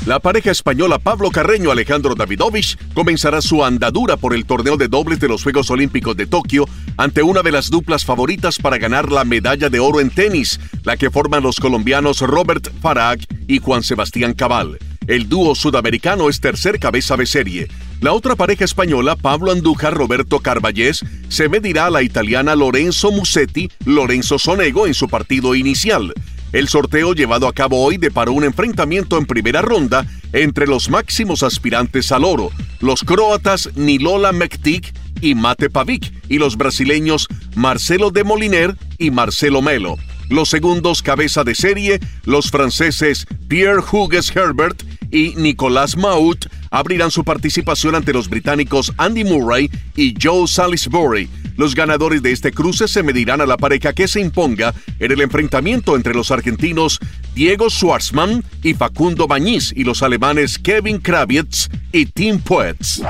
La 0.06 0.18
pareja 0.18 0.50
española 0.50 0.98
Pablo 0.98 1.30
Carreño 1.30 1.70
Alejandro 1.70 2.14
Davidovich 2.14 2.78
comenzará 2.94 3.42
su 3.42 3.64
andadura 3.64 4.16
por 4.16 4.34
el 4.34 4.46
torneo 4.46 4.76
de 4.76 4.88
dobles 4.88 5.20
de 5.20 5.28
los 5.28 5.42
Juegos 5.42 5.70
Olímpicos 5.70 6.16
de 6.16 6.26
Tokio 6.26 6.66
ante 6.96 7.22
una 7.22 7.42
de 7.42 7.52
las 7.52 7.68
duplas 7.68 8.04
favoritas 8.04 8.58
para 8.58 8.78
ganar 8.78 9.12
la 9.12 9.24
medalla 9.24 9.68
de 9.68 9.78
oro 9.78 10.00
en 10.00 10.10
tenis, 10.10 10.58
la 10.84 10.96
que 10.96 11.10
forman 11.10 11.42
los 11.42 11.60
colombianos 11.60 12.20
Robert 12.20 12.70
Farag 12.80 13.20
y 13.46 13.58
Juan 13.58 13.82
Sebastián 13.82 14.32
Cabal. 14.32 14.78
El 15.06 15.28
dúo 15.28 15.54
sudamericano 15.54 16.28
es 16.28 16.40
tercer 16.40 16.78
cabeza 16.78 17.16
de 17.16 17.26
serie. 17.26 17.68
La 18.00 18.14
otra 18.14 18.34
pareja 18.34 18.64
española, 18.64 19.14
Pablo 19.14 19.52
Andújar 19.52 19.92
Roberto 19.92 20.40
Carballés, 20.40 21.04
se 21.28 21.50
medirá 21.50 21.86
a 21.86 21.90
la 21.90 22.02
italiana 22.02 22.56
Lorenzo 22.56 23.12
Musetti 23.12 23.68
Lorenzo 23.84 24.38
Sonego 24.38 24.86
en 24.86 24.94
su 24.94 25.06
partido 25.06 25.54
inicial. 25.54 26.14
El 26.52 26.68
sorteo 26.68 27.12
llevado 27.12 27.46
a 27.46 27.52
cabo 27.52 27.84
hoy 27.84 27.98
deparó 27.98 28.32
un 28.32 28.44
enfrentamiento 28.44 29.18
en 29.18 29.26
primera 29.26 29.60
ronda 29.60 30.06
entre 30.32 30.66
los 30.66 30.88
máximos 30.88 31.42
aspirantes 31.42 32.10
al 32.10 32.24
oro, 32.24 32.50
los 32.80 33.02
croatas 33.02 33.68
Nilola 33.76 34.32
Mektik 34.32 34.94
y 35.20 35.34
Mate 35.34 35.68
Pavic, 35.68 36.10
y 36.30 36.38
los 36.38 36.56
brasileños 36.56 37.28
Marcelo 37.54 38.10
de 38.10 38.24
Moliner 38.24 38.76
y 38.96 39.10
Marcelo 39.10 39.60
Melo. 39.60 39.96
Los 40.30 40.48
segundos 40.48 41.02
cabeza 41.02 41.44
de 41.44 41.54
serie, 41.54 42.00
los 42.24 42.50
franceses 42.50 43.26
Pierre 43.48 43.82
Hugues 43.92 44.34
Herbert 44.34 44.82
y 45.10 45.34
Nicolas 45.36 45.96
Maut, 45.96 46.46
abrirán 46.70 47.10
su 47.10 47.24
participación 47.24 47.94
ante 47.94 48.12
los 48.12 48.28
británicos 48.28 48.92
Andy 48.96 49.24
Murray 49.24 49.70
y 49.96 50.14
Joe 50.20 50.46
Salisbury. 50.46 51.28
Los 51.56 51.74
ganadores 51.74 52.22
de 52.22 52.32
este 52.32 52.52
cruce 52.52 52.88
se 52.88 53.02
medirán 53.02 53.40
a 53.40 53.46
la 53.46 53.56
pareja 53.56 53.92
que 53.92 54.08
se 54.08 54.20
imponga 54.20 54.74
en 54.98 55.12
el 55.12 55.20
enfrentamiento 55.20 55.96
entre 55.96 56.14
los 56.14 56.30
argentinos 56.30 56.98
Diego 57.34 57.68
Schwartzman 57.68 58.44
y 58.62 58.74
Facundo 58.74 59.26
Bañiz 59.26 59.72
y 59.76 59.84
los 59.84 60.02
alemanes 60.02 60.58
Kevin 60.58 60.98
Kravitz 60.98 61.68
y 61.92 62.06
Tim 62.06 62.40
Poetz. 62.40 63.02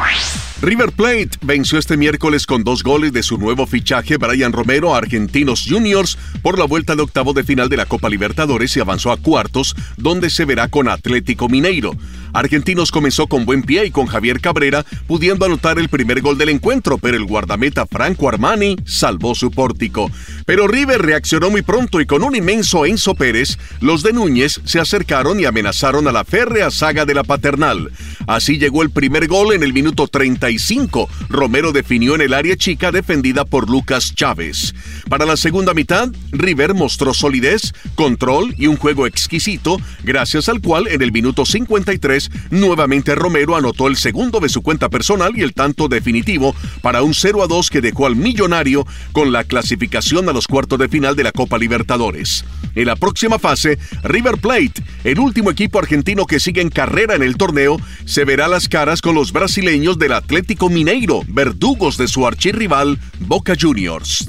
River 0.62 0.93
Plate 0.93 1.31
venció 1.40 1.79
este 1.79 1.97
miércoles 1.97 2.45
con 2.45 2.64
dos 2.64 2.83
goles 2.83 3.14
de 3.14 3.23
su 3.23 3.38
nuevo 3.38 3.67
fichaje 3.67 4.19
Brian 4.19 4.52
Romero 4.52 4.95
a 4.95 4.99
Argentinos 4.99 5.64
Juniors 5.67 6.19
por 6.43 6.59
la 6.59 6.67
vuelta 6.67 6.95
de 6.95 7.00
octavo 7.00 7.33
de 7.33 7.45
final 7.45 7.71
de 7.71 7.79
la 7.79 7.87
Copa 7.87 8.11
Libertadores 8.11 8.76
y 8.76 8.81
avanzó 8.81 9.11
a 9.11 9.17
cuartos, 9.17 9.75
donde 9.97 10.29
se 10.29 10.45
verá 10.45 10.69
con 10.69 10.88
Atlético 10.88 11.49
Mineiro. 11.49 11.93
Argentinos 12.33 12.93
comenzó 12.93 13.26
con 13.26 13.45
buen 13.45 13.62
pie 13.62 13.87
y 13.87 13.90
con 13.90 14.07
Javier 14.07 14.40
Cabrera 14.40 14.85
pudiendo 15.07 15.47
anotar 15.47 15.79
el 15.79 15.88
primer 15.88 16.21
gol 16.21 16.38
del 16.38 16.50
encuentro, 16.50 16.99
pero 16.99 17.17
el 17.17 17.25
guardameta 17.25 17.87
Franco 17.87 18.29
Armani 18.29 18.76
salvó 18.85 19.35
su 19.35 19.50
pórtico. 19.50 20.11
Pero 20.47 20.69
River 20.69 21.02
reaccionó 21.02 21.50
muy 21.50 21.62
pronto 21.62 22.00
y 22.00 22.07
con 22.07 22.23
un 22.23 22.37
inmenso 22.37 22.87
Enzo 22.87 23.14
Pérez, 23.14 23.59
los 23.81 24.02
de 24.02 24.12
Núñez 24.12 24.61
se 24.64 24.79
acercaron 24.79 25.40
y 25.40 25.47
amenazaron 25.47 26.07
a 26.07 26.12
la 26.12 26.25
férrea 26.25 26.71
saga 26.71 27.05
de 27.05 27.14
la 27.14 27.25
paternal. 27.25 27.90
Así 28.26 28.59
llegó 28.59 28.83
el 28.83 28.90
primer 28.90 29.26
gol 29.26 29.55
en 29.55 29.62
el 29.62 29.73
minuto 29.73 30.07
35. 30.50 31.09
Romero 31.28 31.73
definió 31.73 32.16
en 32.16 32.23
el 32.23 32.35
área 32.35 32.57
chica 32.57 32.90
defendida 32.90 33.45
por 33.45 33.71
Lucas 33.71 34.14
Chávez. 34.14 34.75
Para 35.11 35.26
la 35.26 35.37
segunda 35.37 35.75
mitad, 35.75 36.09
River 36.31 36.73
mostró 36.73 37.12
solidez, 37.12 37.75
control 37.97 38.55
y 38.57 38.69
un 38.69 38.76
juego 38.76 39.09
exquisito, 39.09 39.79
gracias 40.05 40.49
al 40.49 40.61
cual 40.61 40.87
en 40.87 41.02
el 41.02 41.11
minuto 41.11 41.45
53 41.45 42.31
nuevamente 42.50 43.17
Romero 43.17 43.57
anotó 43.57 43.88
el 43.88 43.97
segundo 43.97 44.38
de 44.38 44.49
su 44.49 44.62
cuenta 44.62 44.88
personal 44.88 45.37
y 45.37 45.43
el 45.43 45.52
tanto 45.52 45.88
definitivo 45.88 46.55
para 46.81 47.02
un 47.02 47.12
0 47.12 47.43
a 47.43 47.49
2 47.49 47.71
que 47.71 47.81
dejó 47.81 48.07
al 48.07 48.14
millonario 48.14 48.87
con 49.11 49.33
la 49.33 49.43
clasificación 49.43 50.29
a 50.29 50.33
los 50.33 50.47
cuartos 50.47 50.79
de 50.79 50.88
final 50.88 51.17
de 51.17 51.25
la 51.25 51.33
Copa 51.33 51.59
Libertadores. 51.59 52.45
En 52.76 52.87
la 52.87 52.95
próxima 52.95 53.40
fase, 53.40 53.81
River 54.05 54.37
Plate, 54.37 54.75
el 55.02 55.19
último 55.19 55.50
equipo 55.50 55.81
argentino 55.81 56.25
que 56.25 56.38
sigue 56.38 56.61
en 56.61 56.71
carrera 56.71 57.17
en 57.17 57.25
el 57.25 57.37
torneo, 57.37 57.79
se 58.05 58.25
verá 58.25 58.47
las 58.47 58.69
caras 58.69 59.02
con 59.02 59.17
los 59.17 59.33
brasileños 59.33 59.99
del 59.99 60.12
Atlético 60.12 60.71
Mineiro, 60.71 61.23
verdugos 61.26 61.99
de 61.99 62.07
su 62.07 62.29
archirrival 62.29 63.00
Boca 63.19 63.55
Juniors. 63.61 64.29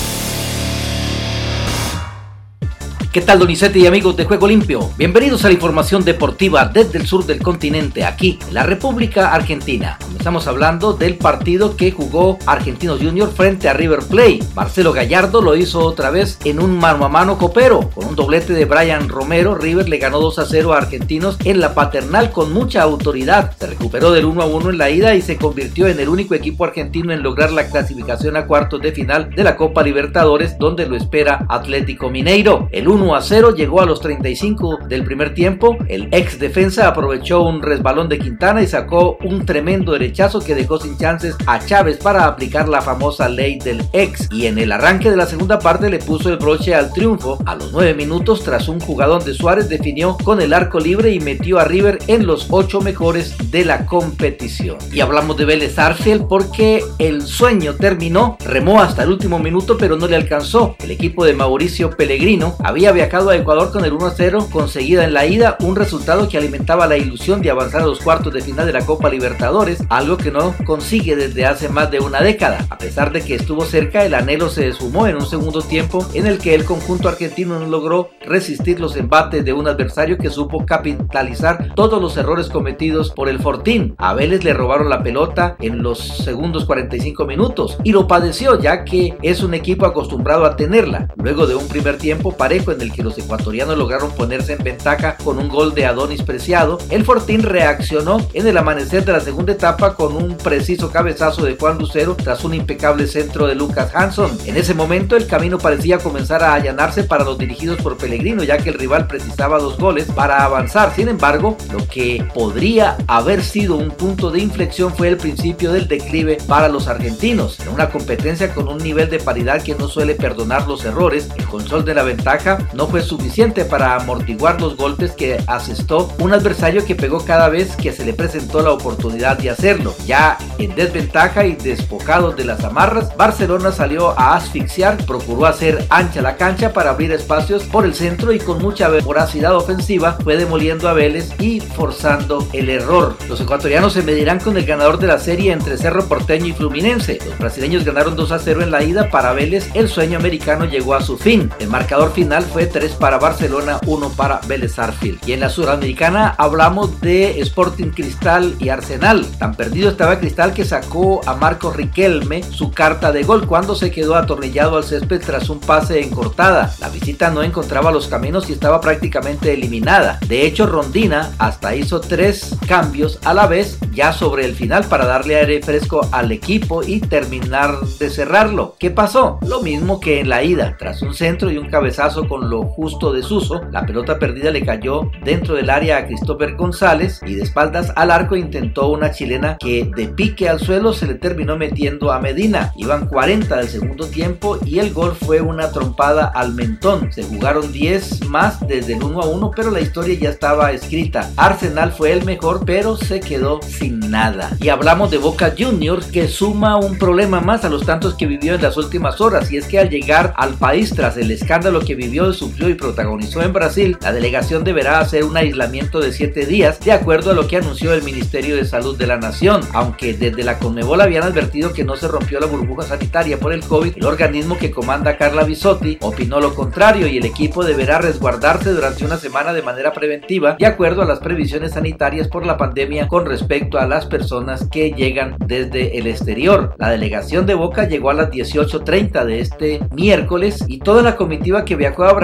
¿Qué 3.11 3.19
tal, 3.19 3.39
Donizete 3.39 3.77
y 3.77 3.85
amigos 3.85 4.15
de 4.15 4.23
Juego 4.23 4.47
Limpio? 4.47 4.89
Bienvenidos 4.97 5.43
a 5.43 5.49
la 5.49 5.53
información 5.53 6.05
deportiva 6.05 6.63
desde 6.63 6.97
el 6.97 7.05
sur 7.05 7.25
del 7.25 7.43
continente, 7.43 8.05
aquí 8.05 8.39
en 8.47 8.53
la 8.53 8.63
República 8.63 9.33
Argentina. 9.33 9.97
Comenzamos 10.01 10.47
hablando 10.47 10.93
del 10.93 11.17
partido 11.17 11.75
que 11.75 11.91
jugó 11.91 12.39
Argentinos 12.45 13.01
Junior 13.01 13.29
frente 13.29 13.67
a 13.67 13.73
River 13.73 13.99
Plate. 14.09 14.39
Marcelo 14.55 14.93
Gallardo 14.93 15.41
lo 15.41 15.57
hizo 15.57 15.79
otra 15.79 16.09
vez 16.09 16.39
en 16.45 16.61
un 16.61 16.79
mano 16.79 17.03
a 17.03 17.09
mano 17.09 17.37
copero. 17.37 17.89
Con 17.93 18.07
un 18.07 18.15
doblete 18.15 18.53
de 18.53 18.63
Brian 18.63 19.09
Romero, 19.09 19.55
River 19.55 19.89
le 19.89 19.97
ganó 19.97 20.21
2 20.21 20.39
a 20.39 20.45
0 20.45 20.71
a 20.71 20.77
Argentinos 20.77 21.37
en 21.43 21.59
la 21.59 21.73
paternal 21.73 22.31
con 22.31 22.53
mucha 22.53 22.81
autoridad. 22.81 23.51
Se 23.59 23.67
recuperó 23.67 24.11
del 24.11 24.23
1 24.23 24.41
a 24.41 24.45
1 24.45 24.69
en 24.69 24.77
la 24.77 24.89
ida 24.89 25.15
y 25.15 25.21
se 25.21 25.35
convirtió 25.35 25.87
en 25.87 25.99
el 25.99 26.07
único 26.07 26.33
equipo 26.33 26.63
argentino 26.63 27.11
en 27.11 27.23
lograr 27.23 27.51
la 27.51 27.67
clasificación 27.67 28.37
a 28.37 28.45
cuartos 28.47 28.79
de 28.79 28.93
final 28.93 29.31
de 29.31 29.43
la 29.43 29.57
Copa 29.57 29.83
Libertadores, 29.83 30.57
donde 30.57 30.87
lo 30.87 30.95
espera 30.95 31.45
Atlético 31.49 32.09
Mineiro. 32.09 32.69
El 32.71 32.87
1 32.87 33.00
1 33.01 33.15
a 33.15 33.21
0, 33.21 33.55
llegó 33.55 33.81
a 33.81 33.85
los 33.85 33.99
35 33.99 34.81
del 34.87 35.03
primer 35.03 35.33
tiempo. 35.33 35.75
El 35.87 36.07
ex 36.11 36.37
defensa 36.37 36.87
aprovechó 36.87 37.41
un 37.41 37.61
resbalón 37.61 38.09
de 38.09 38.19
Quintana 38.19 38.61
y 38.61 38.67
sacó 38.67 39.17
un 39.23 39.43
tremendo 39.43 39.93
derechazo 39.93 40.39
que 40.39 40.53
dejó 40.53 40.79
sin 40.79 40.97
chances 40.97 41.35
a 41.47 41.65
Chávez 41.65 41.97
para 41.97 42.25
aplicar 42.25 42.69
la 42.69 42.81
famosa 42.81 43.27
ley 43.27 43.57
del 43.57 43.83
ex. 43.91 44.29
Y 44.31 44.45
en 44.45 44.59
el 44.59 44.71
arranque 44.71 45.09
de 45.09 45.17
la 45.17 45.25
segunda 45.25 45.57
parte 45.57 45.89
le 45.89 45.97
puso 45.97 46.29
el 46.29 46.37
broche 46.37 46.75
al 46.75 46.93
triunfo. 46.93 47.39
A 47.45 47.55
los 47.55 47.71
9 47.71 47.95
minutos, 47.95 48.43
tras 48.43 48.67
un 48.67 48.79
jugadón 48.79 49.25
de 49.25 49.33
Suárez, 49.33 49.67
definió 49.67 50.15
con 50.23 50.39
el 50.39 50.53
arco 50.53 50.79
libre 50.79 51.11
y 51.11 51.19
metió 51.19 51.59
a 51.59 51.65
River 51.65 51.97
en 52.05 52.27
los 52.27 52.47
8 52.51 52.81
mejores 52.81 53.35
de 53.49 53.65
la 53.65 53.87
competición. 53.87 54.77
Y 54.91 54.99
hablamos 54.99 55.37
de 55.37 55.45
Vélez 55.45 55.79
Arfield 55.79 56.27
porque 56.27 56.83
el 56.99 57.23
sueño 57.23 57.73
terminó. 57.75 58.37
Remó 58.45 58.79
hasta 58.79 59.03
el 59.03 59.09
último 59.09 59.39
minuto, 59.39 59.77
pero 59.77 59.97
no 59.97 60.07
le 60.07 60.15
alcanzó. 60.15 60.75
El 60.83 60.91
equipo 60.91 61.25
de 61.25 61.33
Mauricio 61.33 61.89
Pellegrino 61.89 62.55
había 62.63 62.90
había 62.91 63.05
viajado 63.05 63.29
a 63.29 63.37
Ecuador 63.37 63.71
con 63.71 63.85
el 63.85 63.93
1-0 63.93 64.49
conseguida 64.49 65.05
en 65.05 65.13
la 65.13 65.25
ida, 65.25 65.55
un 65.61 65.77
resultado 65.77 66.27
que 66.27 66.37
alimentaba 66.37 66.87
la 66.87 66.97
ilusión 66.97 67.41
de 67.41 67.49
avanzar 67.49 67.81
a 67.81 67.85
los 67.85 68.01
cuartos 68.01 68.33
de 68.33 68.41
final 68.41 68.65
de 68.65 68.73
la 68.73 68.85
Copa 68.85 69.09
Libertadores, 69.09 69.81
algo 69.89 70.17
que 70.17 70.29
no 70.29 70.53
consigue 70.65 71.15
desde 71.15 71.45
hace 71.45 71.69
más 71.69 71.89
de 71.89 71.99
una 71.99 72.21
década. 72.21 72.65
A 72.69 72.77
pesar 72.77 73.13
de 73.13 73.21
que 73.21 73.35
estuvo 73.35 73.63
cerca, 73.63 74.03
el 74.03 74.13
anhelo 74.13 74.49
se 74.49 74.73
sumó 74.73 75.07
en 75.07 75.15
un 75.15 75.25
segundo 75.25 75.61
tiempo 75.61 76.05
en 76.13 76.27
el 76.27 76.37
que 76.37 76.53
el 76.53 76.65
conjunto 76.65 77.07
argentino 77.07 77.57
no 77.59 77.65
logró 77.65 78.09
resistir 78.25 78.81
los 78.81 78.97
embates 78.97 79.45
de 79.45 79.53
un 79.53 79.69
adversario 79.69 80.17
que 80.17 80.29
supo 80.29 80.65
capitalizar 80.65 81.73
todos 81.75 82.01
los 82.01 82.17
errores 82.17 82.49
cometidos 82.49 83.09
por 83.09 83.29
el 83.29 83.39
Fortín. 83.39 83.95
A 83.97 84.13
Vélez 84.13 84.43
le 84.43 84.53
robaron 84.53 84.89
la 84.89 85.01
pelota 85.01 85.55
en 85.59 85.81
los 85.81 85.97
segundos 85.97 86.65
45 86.65 87.25
minutos 87.25 87.77
y 87.85 87.93
lo 87.93 88.05
padeció 88.07 88.59
ya 88.59 88.83
que 88.83 89.15
es 89.21 89.41
un 89.43 89.53
equipo 89.53 89.85
acostumbrado 89.85 90.45
a 90.45 90.57
tenerla. 90.57 91.07
Luego 91.15 91.47
de 91.47 91.55
un 91.55 91.67
primer 91.69 91.97
tiempo 91.97 92.35
parejo 92.35 92.73
en 92.73 92.80
el 92.81 92.91
que 92.91 93.03
los 93.03 93.17
ecuatorianos 93.17 93.77
lograron 93.77 94.11
ponerse 94.11 94.53
en 94.53 94.63
ventaja 94.63 95.17
con 95.23 95.37
un 95.37 95.49
gol 95.49 95.73
de 95.73 95.85
Adonis 95.85 96.23
Preciado, 96.23 96.77
el 96.89 97.05
Fortín 97.05 97.43
reaccionó 97.43 98.25
en 98.33 98.47
el 98.47 98.57
amanecer 98.57 99.05
de 99.05 99.13
la 99.13 99.19
segunda 99.19 99.53
etapa 99.53 99.95
con 99.95 100.15
un 100.15 100.37
preciso 100.37 100.91
cabezazo 100.91 101.43
de 101.43 101.57
Juan 101.57 101.77
Lucero 101.77 102.15
tras 102.15 102.43
un 102.43 102.53
impecable 102.53 103.07
centro 103.07 103.47
de 103.47 103.55
Lucas 103.55 103.91
Hanson. 103.93 104.37
En 104.45 104.57
ese 104.57 104.73
momento 104.73 105.15
el 105.15 105.27
camino 105.27 105.57
parecía 105.57 105.99
comenzar 105.99 106.43
a 106.43 106.53
allanarse 106.53 107.03
para 107.03 107.23
los 107.23 107.37
dirigidos 107.37 107.81
por 107.81 107.97
Pellegrino 107.97 108.43
ya 108.43 108.57
que 108.57 108.69
el 108.69 108.79
rival 108.79 109.07
precisaba 109.07 109.59
dos 109.59 109.77
goles 109.77 110.05
para 110.05 110.43
avanzar. 110.43 110.93
Sin 110.95 111.07
embargo, 111.07 111.57
lo 111.71 111.85
que 111.87 112.25
podría 112.33 112.97
haber 113.07 113.43
sido 113.43 113.75
un 113.75 113.91
punto 113.91 114.31
de 114.31 114.39
inflexión 114.39 114.93
fue 114.93 115.07
el 115.07 115.17
principio 115.17 115.71
del 115.71 115.87
declive 115.87 116.37
para 116.47 116.67
los 116.67 116.87
argentinos. 116.87 117.59
En 117.59 117.69
una 117.69 117.89
competencia 117.89 118.53
con 118.53 118.67
un 118.67 118.77
nivel 118.77 119.09
de 119.09 119.19
paridad 119.19 119.61
que 119.61 119.75
no 119.75 119.87
suele 119.87 120.15
perdonar 120.15 120.67
los 120.67 120.85
errores, 120.85 121.29
el 121.37 121.45
control 121.45 121.85
de 121.85 121.93
la 121.93 122.03
ventaja 122.03 122.57
no 122.73 122.87
fue 122.87 123.01
suficiente 123.01 123.65
para 123.65 123.95
amortiguar 123.95 124.61
los 124.61 124.77
golpes 124.77 125.11
que 125.11 125.41
asestó 125.47 126.13
un 126.19 126.33
adversario 126.33 126.85
que 126.85 126.95
pegó 126.95 127.23
cada 127.25 127.49
vez 127.49 127.75
que 127.75 127.91
se 127.91 128.05
le 128.05 128.13
presentó 128.13 128.61
la 128.61 128.71
oportunidad 128.71 129.37
de 129.37 129.49
hacerlo. 129.49 129.93
Ya 130.05 130.37
en 130.57 130.75
desventaja 130.75 131.45
y 131.45 131.55
despojado 131.55 132.31
de 132.31 132.45
las 132.45 132.63
amarras, 132.63 133.15
Barcelona 133.17 133.71
salió 133.71 134.17
a 134.19 134.35
asfixiar, 134.35 134.97
procuró 135.05 135.45
hacer 135.45 135.85
ancha 135.89 136.21
la 136.21 136.37
cancha 136.37 136.73
para 136.73 136.91
abrir 136.91 137.11
espacios 137.11 137.63
por 137.63 137.85
el 137.85 137.93
centro 137.93 138.31
y 138.33 138.39
con 138.39 138.61
mucha 138.61 138.89
voracidad 139.01 139.55
ofensiva 139.55 140.17
fue 140.23 140.37
demoliendo 140.37 140.87
a 140.87 140.93
Vélez 140.93 141.29
y 141.39 141.59
forzando 141.59 142.47
el 142.53 142.69
error. 142.69 143.17
Los 143.27 143.41
ecuatorianos 143.41 143.93
se 143.93 144.03
medirán 144.03 144.39
con 144.39 144.57
el 144.57 144.65
ganador 144.65 144.99
de 144.99 145.07
la 145.07 145.19
serie 145.19 145.51
entre 145.51 145.77
Cerro 145.77 146.05
Porteño 146.07 146.47
y 146.47 146.53
Fluminense. 146.53 147.19
Los 147.25 147.37
brasileños 147.37 147.83
ganaron 147.83 148.15
2 148.15 148.31
a 148.31 148.39
0 148.39 148.63
en 148.63 148.71
la 148.71 148.83
ida 148.83 149.09
para 149.09 149.33
Vélez. 149.33 149.69
El 149.73 149.87
sueño 149.87 150.17
americano 150.17 150.65
llegó 150.65 150.95
a 150.95 151.01
su 151.01 151.17
fin. 151.17 151.51
El 151.59 151.69
marcador 151.69 152.13
final 152.13 152.43
fue 152.43 152.60
3 152.67 152.93
para 152.93 153.17
Barcelona, 153.17 153.79
1 153.85 154.09
para 154.09 154.41
Vélez 154.47 154.77
Arfield. 154.79 155.19
Y 155.27 155.33
en 155.33 155.39
la 155.39 155.49
suramericana 155.49 156.35
hablamos 156.37 157.01
de 157.01 157.39
Sporting 157.41 157.91
Cristal 157.91 158.55
y 158.59 158.69
Arsenal. 158.69 159.25
Tan 159.39 159.55
perdido 159.55 159.89
estaba 159.89 160.19
Cristal 160.19 160.53
que 160.53 160.65
sacó 160.65 161.21
a 161.25 161.35
Marco 161.35 161.71
Riquelme 161.71 162.43
su 162.43 162.71
carta 162.71 163.11
de 163.11 163.23
gol 163.23 163.47
cuando 163.47 163.75
se 163.75 163.91
quedó 163.91 164.15
atornillado 164.15 164.77
al 164.77 164.83
césped 164.83 165.21
tras 165.25 165.49
un 165.49 165.59
pase 165.59 166.01
en 166.01 166.09
cortada. 166.09 166.73
La 166.79 166.89
visita 166.89 167.29
no 167.29 167.43
encontraba 167.43 167.91
los 167.91 168.07
caminos 168.07 168.49
y 168.49 168.53
estaba 168.53 168.81
prácticamente 168.81 169.53
eliminada. 169.53 170.19
De 170.27 170.45
hecho, 170.45 170.65
Rondina 170.65 171.31
hasta 171.37 171.75
hizo 171.75 172.01
tres 172.01 172.55
cambios 172.67 173.19
a 173.23 173.33
la 173.33 173.47
vez 173.47 173.77
ya 173.93 174.13
sobre 174.13 174.45
el 174.45 174.55
final 174.55 174.85
para 174.85 175.05
darle 175.05 175.35
aire 175.37 175.61
fresco 175.61 176.07
al 176.11 176.31
equipo 176.31 176.83
y 176.83 176.99
terminar 176.99 177.79
de 177.99 178.09
cerrarlo. 178.09 178.75
¿Qué 178.79 178.91
pasó? 178.91 179.39
Lo 179.45 179.61
mismo 179.61 179.99
que 179.99 180.19
en 180.19 180.29
la 180.29 180.43
ida. 180.43 180.75
Tras 180.77 181.01
un 181.01 181.13
centro 181.13 181.51
y 181.51 181.57
un 181.57 181.69
cabezazo 181.69 182.27
con 182.27 182.49
lo 182.51 182.63
justo 182.65 183.13
de 183.13 183.23
Suso, 183.23 183.61
la 183.71 183.85
pelota 183.85 184.19
perdida 184.19 184.51
le 184.51 184.65
cayó 184.65 185.09
dentro 185.23 185.55
del 185.55 185.69
área 185.69 185.97
a 185.97 186.05
Christopher 186.05 186.55
González 186.55 187.21
y 187.25 187.35
de 187.35 187.43
espaldas 187.43 187.93
al 187.95 188.11
arco 188.11 188.35
intentó 188.35 188.89
una 188.89 189.11
chilena 189.11 189.55
que 189.57 189.89
de 189.95 190.09
pique 190.09 190.49
al 190.49 190.59
suelo 190.59 190.91
se 190.91 191.07
le 191.07 191.15
terminó 191.15 191.57
metiendo 191.57 192.11
a 192.11 192.19
Medina. 192.19 192.73
Iban 192.75 193.07
40 193.07 193.55
del 193.55 193.69
segundo 193.69 194.05
tiempo 194.07 194.57
y 194.65 194.79
el 194.79 194.91
gol 194.91 195.15
fue 195.15 195.39
una 195.39 195.71
trompada 195.71 196.25
al 196.25 196.53
mentón. 196.53 197.11
Se 197.13 197.23
jugaron 197.23 197.71
10 197.71 198.27
más 198.27 198.59
desde 198.67 198.95
el 198.95 199.03
1 199.03 199.21
a 199.21 199.27
1, 199.27 199.51
pero 199.55 199.71
la 199.71 199.79
historia 199.79 200.17
ya 200.19 200.29
estaba 200.29 200.73
escrita. 200.73 201.31
Arsenal 201.37 201.93
fue 201.93 202.11
el 202.11 202.25
mejor, 202.25 202.65
pero 202.65 202.97
se 202.97 203.21
quedó 203.21 203.61
sin 203.61 204.11
nada. 204.11 204.57
Y 204.59 204.67
hablamos 204.67 205.09
de 205.09 205.19
Boca 205.19 205.53
Juniors 205.57 206.07
que 206.07 206.27
suma 206.27 206.75
un 206.75 206.97
problema 206.97 207.39
más 207.39 207.63
a 207.63 207.69
los 207.69 207.85
tantos 207.85 208.15
que 208.15 208.25
vivió 208.25 208.55
en 208.55 208.61
las 208.61 208.75
últimas 208.75 209.21
horas 209.21 209.49
y 209.51 209.57
es 209.57 209.67
que 209.67 209.79
al 209.79 209.89
llegar 209.89 210.33
al 210.35 210.55
país 210.55 210.93
tras 210.93 211.15
el 211.15 211.31
escándalo 211.31 211.79
que 211.79 211.95
vivió, 211.95 212.33
sufrió 212.41 212.69
y 212.69 212.73
protagonizó 212.73 213.43
en 213.43 213.53
Brasil, 213.53 213.97
la 214.01 214.11
delegación 214.11 214.63
deberá 214.63 214.99
hacer 214.99 215.25
un 215.25 215.37
aislamiento 215.37 215.99
de 215.99 216.11
7 216.11 216.47
días 216.47 216.79
de 216.79 216.91
acuerdo 216.91 217.29
a 217.29 217.33
lo 217.35 217.47
que 217.47 217.57
anunció 217.57 217.93
el 217.93 218.01
Ministerio 218.01 218.55
de 218.55 218.65
Salud 218.65 218.97
de 218.97 219.05
la 219.05 219.17
Nación, 219.17 219.61
aunque 219.73 220.15
desde 220.15 220.43
la 220.43 220.57
Conmebol 220.57 221.01
habían 221.01 221.21
advertido 221.21 221.71
que 221.71 221.83
no 221.83 221.95
se 221.95 222.07
rompió 222.07 222.39
la 222.39 222.47
burbuja 222.47 222.81
sanitaria 222.81 223.39
por 223.39 223.53
el 223.53 223.61
COVID, 223.63 223.95
el 223.95 224.05
organismo 224.05 224.57
que 224.57 224.71
comanda 224.71 225.17
Carla 225.17 225.43
Bisotti 225.43 225.99
opinó 226.01 226.39
lo 226.39 226.55
contrario 226.55 227.05
y 227.05 227.17
el 227.17 227.25
equipo 227.25 227.63
deberá 227.63 227.99
resguardarse 227.99 228.71
durante 228.71 229.05
una 229.05 229.17
semana 229.17 229.53
de 229.53 229.61
manera 229.61 229.93
preventiva 229.93 230.55
de 230.57 230.65
acuerdo 230.65 231.03
a 231.03 231.05
las 231.05 231.19
previsiones 231.19 231.73
sanitarias 231.73 232.27
por 232.27 232.43
la 232.43 232.57
pandemia 232.57 233.07
con 233.07 233.27
respecto 233.27 233.77
a 233.77 233.85
las 233.85 234.07
personas 234.07 234.67
que 234.71 234.93
llegan 234.93 235.35
desde 235.45 235.99
el 235.99 236.07
exterior. 236.07 236.73
La 236.79 236.89
delegación 236.89 237.45
de 237.45 237.53
Boca 237.53 237.87
llegó 237.87 238.09
a 238.09 238.15
las 238.15 238.31
18.30 238.31 239.25
de 239.25 239.39
este 239.41 239.79
miércoles 239.91 240.65
y 240.67 240.79
toda 240.79 241.03
la 241.03 241.15
comitiva 241.15 241.65
que 241.65 241.75
viajó 241.75 242.05
a 242.05 242.13
Brasil, 242.13 242.20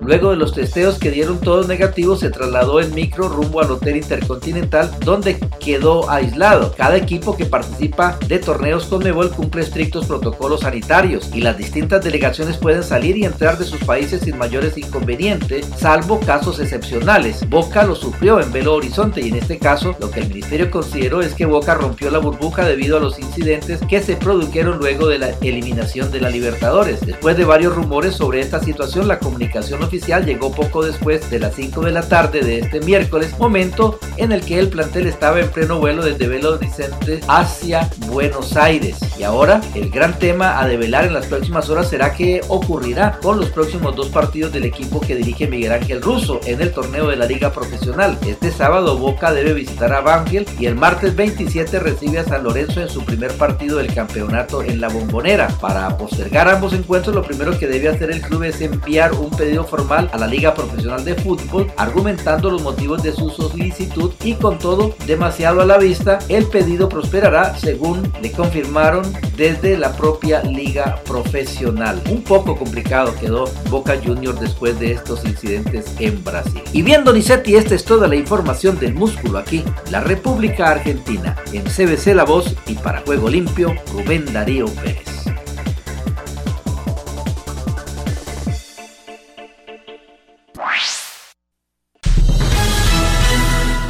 luego 0.00 0.30
de 0.30 0.36
los 0.36 0.54
testeos 0.54 0.98
que 0.98 1.10
dieron 1.10 1.40
todos 1.40 1.66
negativos, 1.66 2.20
se 2.20 2.30
trasladó 2.30 2.80
en 2.80 2.94
micro 2.94 3.28
rumbo 3.28 3.60
al 3.60 3.72
Hotel 3.72 3.96
Intercontinental 3.96 4.88
donde 5.04 5.36
quedó 5.58 6.08
aislado. 6.08 6.72
Cada 6.76 6.96
equipo 6.96 7.36
que 7.36 7.46
participa 7.46 8.18
de 8.28 8.38
torneos 8.38 8.86
con 8.86 9.02
Mebol 9.02 9.32
cumple 9.32 9.62
estrictos 9.62 10.06
protocolos 10.06 10.60
sanitarios 10.60 11.28
y 11.34 11.40
las 11.40 11.58
distintas 11.58 12.04
delegaciones 12.04 12.56
pueden 12.56 12.84
salir 12.84 13.16
y 13.16 13.24
entrar 13.24 13.58
de 13.58 13.64
sus 13.64 13.82
países 13.82 14.22
sin 14.22 14.38
mayores 14.38 14.78
inconvenientes, 14.78 15.66
salvo 15.76 16.20
casos 16.20 16.60
excepcionales. 16.60 17.48
Boca 17.50 17.82
lo 17.82 17.96
sufrió 17.96 18.40
en 18.40 18.52
Belo 18.52 18.74
Horizonte 18.74 19.22
y 19.22 19.30
en 19.30 19.36
este 19.36 19.58
caso 19.58 19.96
lo 19.98 20.10
que 20.12 20.20
el 20.20 20.28
ministerio 20.28 20.70
consideró 20.70 21.20
es 21.20 21.34
que 21.34 21.46
Boca 21.46 21.74
rompió 21.74 22.10
la 22.10 22.18
burbuja 22.18 22.64
debido 22.64 22.98
a 22.98 23.00
los 23.00 23.18
incidentes 23.18 23.80
que 23.88 24.00
se 24.00 24.14
produjeron 24.14 24.78
luego 24.78 25.08
de 25.08 25.18
la 25.18 25.30
eliminación 25.40 26.12
de 26.12 26.20
la 26.20 26.30
Libertadores. 26.30 27.00
Después 27.00 27.36
de 27.36 27.44
varios 27.44 27.74
rumores 27.74 28.14
sobre 28.14 28.40
esta 28.40 28.60
situación, 28.60 29.08
la 29.08 29.18
comunicación 29.32 29.82
oficial 29.82 30.26
llegó 30.26 30.52
poco 30.52 30.84
después 30.84 31.30
de 31.30 31.38
las 31.38 31.54
5 31.54 31.80
de 31.80 31.92
la 31.92 32.02
tarde 32.02 32.42
de 32.42 32.58
este 32.58 32.80
miércoles, 32.80 33.34
momento 33.38 33.98
en 34.18 34.30
el 34.30 34.44
que 34.44 34.58
el 34.58 34.68
plantel 34.68 35.06
estaba 35.06 35.40
en 35.40 35.50
pleno 35.50 35.80
vuelo 35.80 36.04
desde 36.04 36.28
Belo 36.28 36.52
Horizonte 36.52 37.20
hacia 37.28 37.88
Buenos 38.08 38.56
Aires. 38.58 38.98
Y 39.18 39.22
ahora 39.22 39.62
el 39.74 39.88
gran 39.88 40.18
tema 40.18 40.60
a 40.60 40.68
develar 40.68 41.06
en 41.06 41.14
las 41.14 41.26
próximas 41.26 41.70
horas 41.70 41.88
será 41.88 42.12
qué 42.12 42.42
ocurrirá 42.48 43.18
con 43.22 43.38
los 43.40 43.48
próximos 43.48 43.96
dos 43.96 44.08
partidos 44.08 44.52
del 44.52 44.64
equipo 44.64 45.00
que 45.00 45.16
dirige 45.16 45.46
Miguel 45.46 45.72
Ángel 45.72 46.02
Russo 46.02 46.38
en 46.44 46.60
el 46.60 46.72
torneo 46.72 47.08
de 47.08 47.16
la 47.16 47.24
Liga 47.24 47.52
Profesional. 47.52 48.18
Este 48.26 48.50
sábado 48.50 48.98
Boca 48.98 49.32
debe 49.32 49.54
visitar 49.54 49.94
a 49.94 50.02
Banfield 50.02 50.60
y 50.60 50.66
el 50.66 50.74
martes 50.74 51.16
27 51.16 51.80
recibe 51.80 52.18
a 52.18 52.24
San 52.24 52.44
Lorenzo 52.44 52.82
en 52.82 52.90
su 52.90 53.02
primer 53.02 53.32
partido 53.32 53.78
del 53.78 53.94
campeonato 53.94 54.62
en 54.62 54.78
la 54.78 54.88
bombonera. 54.88 55.48
Para 55.58 55.96
postergar 55.96 56.50
ambos 56.50 56.74
encuentros, 56.74 57.14
lo 57.14 57.22
primero 57.22 57.58
que 57.58 57.66
debe 57.66 57.88
hacer 57.88 58.10
el 58.10 58.20
club 58.20 58.42
es 58.42 58.60
enviar 58.60 59.12
un 59.22 59.30
pedido 59.30 59.64
formal 59.64 60.10
a 60.12 60.18
la 60.18 60.26
Liga 60.26 60.54
Profesional 60.54 61.04
de 61.04 61.14
Fútbol 61.14 61.70
argumentando 61.76 62.50
los 62.50 62.62
motivos 62.62 63.02
de 63.02 63.12
su 63.12 63.30
solicitud 63.30 64.12
y 64.22 64.34
con 64.34 64.58
todo 64.58 64.94
demasiado 65.06 65.60
a 65.60 65.66
la 65.66 65.78
vista, 65.78 66.18
el 66.28 66.46
pedido 66.46 66.88
prosperará 66.88 67.56
según 67.56 68.12
le 68.20 68.32
confirmaron 68.32 69.02
desde 69.36 69.76
la 69.76 69.92
propia 69.92 70.42
Liga 70.42 71.00
Profesional. 71.04 72.02
Un 72.10 72.22
poco 72.22 72.56
complicado 72.56 73.14
quedó 73.20 73.44
Boca 73.70 73.96
Juniors 74.02 74.40
después 74.40 74.78
de 74.78 74.92
estos 74.92 75.24
incidentes 75.24 75.94
en 75.98 76.22
Brasil. 76.22 76.62
Y 76.72 76.82
bien, 76.82 77.04
Donizetti, 77.04 77.56
esta 77.56 77.74
es 77.74 77.84
toda 77.84 78.08
la 78.08 78.16
información 78.16 78.78
del 78.78 78.94
músculo 78.94 79.38
aquí, 79.38 79.64
la 79.90 80.00
República 80.00 80.70
Argentina, 80.70 81.36
en 81.52 81.62
CBC 81.62 82.14
La 82.14 82.24
Voz 82.24 82.54
y 82.66 82.74
para 82.74 83.00
Juego 83.00 83.28
Limpio, 83.28 83.74
Rubén 83.92 84.24
Darío 84.32 84.66
Pérez. 84.66 85.11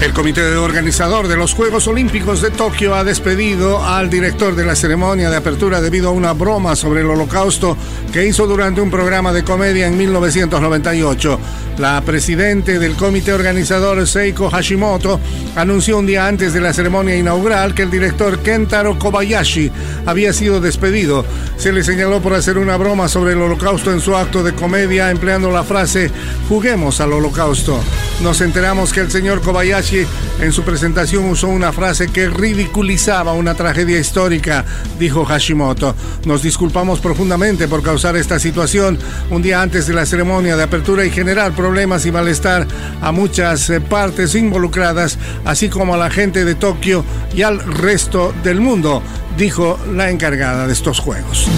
El 0.00 0.12
comité 0.12 0.42
organizador 0.56 1.26
de 1.26 1.36
los 1.36 1.54
Juegos 1.54 1.88
Olímpicos 1.88 2.42
de 2.42 2.50
Tokio 2.50 2.94
ha 2.94 3.02
despedido 3.02 3.82
al 3.82 4.10
director 4.10 4.54
de 4.54 4.66
la 4.66 4.76
ceremonia 4.76 5.30
de 5.30 5.36
apertura 5.36 5.80
debido 5.80 6.08
a 6.08 6.12
una 6.12 6.34
broma 6.34 6.76
sobre 6.76 7.00
el 7.00 7.06
holocausto 7.06 7.78
que 8.12 8.26
hizo 8.26 8.46
durante 8.46 8.82
un 8.82 8.90
programa 8.90 9.32
de 9.32 9.42
comedia 9.42 9.86
en 9.86 9.96
1998. 9.96 11.40
La 11.78 12.00
presidente 12.02 12.78
del 12.78 12.94
comité 12.94 13.32
organizador, 13.32 14.06
Seiko 14.06 14.50
Hashimoto, 14.50 15.18
anunció 15.56 15.98
un 15.98 16.06
día 16.06 16.26
antes 16.26 16.52
de 16.52 16.60
la 16.60 16.72
ceremonia 16.72 17.16
inaugural 17.16 17.74
que 17.74 17.82
el 17.82 17.90
director 17.90 18.38
Kentaro 18.38 18.98
Kobayashi 18.98 19.70
había 20.04 20.32
sido 20.32 20.60
despedido. 20.60 21.24
Se 21.56 21.72
le 21.72 21.84
señaló 21.84 22.20
por 22.20 22.34
hacer 22.34 22.58
una 22.58 22.76
broma 22.76 23.08
sobre 23.08 23.32
el 23.32 23.42
holocausto 23.42 23.92
en 23.92 24.00
su 24.00 24.14
acto 24.16 24.42
de 24.42 24.54
comedia 24.54 25.10
empleando 25.10 25.50
la 25.50 25.64
frase 25.64 26.10
juguemos 26.48 27.00
al 27.00 27.12
holocausto. 27.12 27.78
Nos 28.22 28.40
enteramos 28.40 28.92
que 28.94 29.00
el 29.00 29.10
señor 29.10 29.42
Kobayashi 29.42 29.85
en 30.40 30.52
su 30.52 30.64
presentación 30.64 31.28
usó 31.28 31.46
una 31.46 31.72
frase 31.72 32.08
que 32.08 32.28
ridiculizaba 32.28 33.34
una 33.34 33.54
tragedia 33.54 34.00
histórica, 34.00 34.64
dijo 34.98 35.24
Hashimoto. 35.24 35.94
Nos 36.24 36.42
disculpamos 36.42 36.98
profundamente 36.98 37.68
por 37.68 37.82
causar 37.82 38.16
esta 38.16 38.40
situación 38.40 38.98
un 39.30 39.42
día 39.42 39.62
antes 39.62 39.86
de 39.86 39.94
la 39.94 40.04
ceremonia 40.04 40.56
de 40.56 40.64
apertura 40.64 41.04
y 41.04 41.10
generar 41.10 41.52
problemas 41.52 42.04
y 42.04 42.10
malestar 42.10 42.66
a 43.00 43.12
muchas 43.12 43.70
eh, 43.70 43.80
partes 43.80 44.34
involucradas, 44.34 45.18
así 45.44 45.68
como 45.68 45.94
a 45.94 45.98
la 45.98 46.10
gente 46.10 46.44
de 46.44 46.56
Tokio 46.56 47.04
y 47.32 47.42
al 47.42 47.60
resto 47.60 48.34
del 48.42 48.60
mundo, 48.60 49.04
dijo 49.36 49.78
la 49.94 50.10
encargada 50.10 50.66
de 50.66 50.72
estos 50.72 50.98
Juegos. 50.98 51.48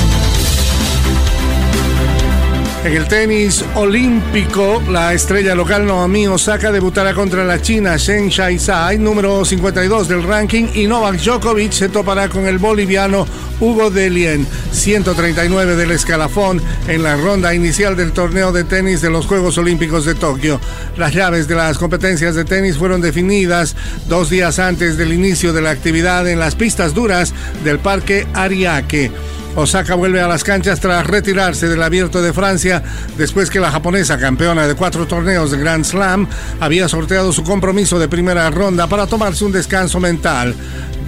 En 2.85 2.95
el 2.95 3.09
tenis 3.09 3.64
olímpico, 3.75 4.81
la 4.88 5.12
estrella 5.12 5.55
local 5.57 5.85
Naomi 5.85 6.29
Osaka 6.29 6.71
debutará 6.71 7.12
contra 7.12 7.45
la 7.45 7.61
china 7.61 7.97
Shen 7.97 8.29
Shaizai, 8.29 8.99
número 8.99 9.45
52 9.45 10.07
del 10.07 10.23
ranking, 10.23 10.69
y 10.75 10.87
Novak 10.87 11.17
Djokovic 11.17 11.73
se 11.73 11.88
topará 11.88 12.29
con 12.29 12.47
el 12.47 12.59
boliviano 12.59 13.27
Hugo 13.59 13.91
Delien, 13.91 14.47
139 14.71 15.75
del 15.75 15.91
escalafón, 15.91 16.62
en 16.87 17.03
la 17.03 17.17
ronda 17.17 17.53
inicial 17.53 17.97
del 17.97 18.12
torneo 18.12 18.53
de 18.53 18.62
tenis 18.62 19.03
de 19.03 19.11
los 19.11 19.27
Juegos 19.27 19.59
Olímpicos 19.59 20.05
de 20.05 20.14
Tokio. 20.14 20.61
Las 20.97 21.12
llaves 21.12 21.49
de 21.49 21.57
las 21.57 21.79
competencias 21.79 22.37
de 22.37 22.45
tenis 22.45 22.79
fueron 22.79 23.01
definidas 23.01 23.75
dos 24.07 24.31
días 24.31 24.61
antes 24.61 24.97
del 24.97 25.12
inicio 25.12 25.53
de 25.53 25.62
la 25.62 25.71
actividad 25.71 26.29
en 26.29 26.38
las 26.38 26.55
pistas 26.55 26.95
duras 26.95 27.35
del 27.64 27.81
Parque 27.81 28.29
Ariake. 28.35 29.11
Osaka 29.59 29.97
vuelve 29.97 30.21
a 30.21 30.29
las 30.29 30.44
canchas 30.44 30.79
tras 30.79 31.05
retirarse 31.05 31.68
del 31.68 31.83
abierto 31.83 32.23
de 32.23 32.33
Francia 32.33 32.81
después 33.16 33.51
que 33.51 33.59
la 33.59 33.73
japonesa, 33.73 34.16
campeona 34.16 34.68
de 34.68 34.77
cuatro 34.77 35.09
torneos 35.09 35.51
de 35.51 35.59
Grand 35.59 35.85
Slam, 35.85 36.29
había 36.61 36.88
sorteado 36.88 37.33
su 37.33 37.42
compromiso 37.42 37.99
de 37.99 38.07
primera 38.07 38.49
ronda 38.51 38.87
para 38.87 39.09
tomarse 39.09 39.44
un 39.44 39.51
descanso 39.51 39.99
mental. 39.99 40.55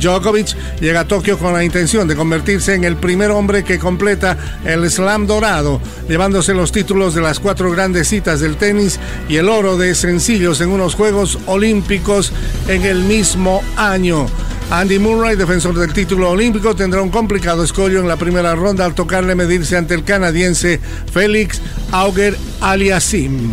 Djokovic 0.01 0.57
llega 0.81 1.01
a 1.01 1.09
Tokio 1.09 1.39
con 1.39 1.53
la 1.53 1.63
intención 1.63 2.09
de 2.09 2.17
convertirse 2.17 2.75
en 2.75 2.85
el 2.85 2.97
primer 2.97 3.31
hombre 3.31 3.63
que 3.65 3.79
completa 3.79 4.37
el 4.65 4.91
slam 4.91 5.27
dorado, 5.27 5.81
llevándose 6.09 6.55
los 6.55 6.73
títulos 6.73 7.15
de 7.15 7.21
las 7.21 7.39
cuatro 7.39 7.71
grandes 7.71 8.09
citas 8.09 8.41
del 8.41 8.57
tenis 8.57 8.99
y 9.29 9.37
el 9.37 9.49
oro 9.49 9.77
de 9.77 9.95
sencillos 9.95 10.61
en 10.61 10.71
unos 10.71 10.95
Juegos 10.95 11.39
Olímpicos 11.47 12.33
en 12.69 12.85
el 12.85 13.05
mismo 13.05 13.63
año. 13.77 14.27
Andy 14.71 15.01
Murray, 15.01 15.35
defensor 15.35 15.77
del 15.77 15.93
título 15.93 16.31
olímpico, 16.31 16.77
tendrá 16.77 17.03
un 17.03 17.11
complicado 17.11 17.65
escollo 17.65 17.99
en 17.99 18.07
la 18.07 18.17
primera 18.17 18.55
ronda 18.55 18.85
al 18.85 18.95
tocarle 18.95 19.35
medirse 19.35 19.77
ante 19.77 19.95
el 19.95 20.05
canadiense 20.05 20.81
Félix 21.13 21.61
Auger 21.91 22.37
Aliasim. 22.61 23.51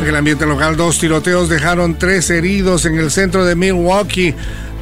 En 0.00 0.06
el 0.06 0.16
ambiente 0.16 0.46
local, 0.46 0.78
dos 0.78 0.98
tiroteos 0.98 1.50
dejaron 1.50 1.98
tres 1.98 2.30
heridos 2.30 2.86
en 2.86 2.98
el 2.98 3.10
centro 3.10 3.44
de 3.44 3.54
Milwaukee 3.54 4.34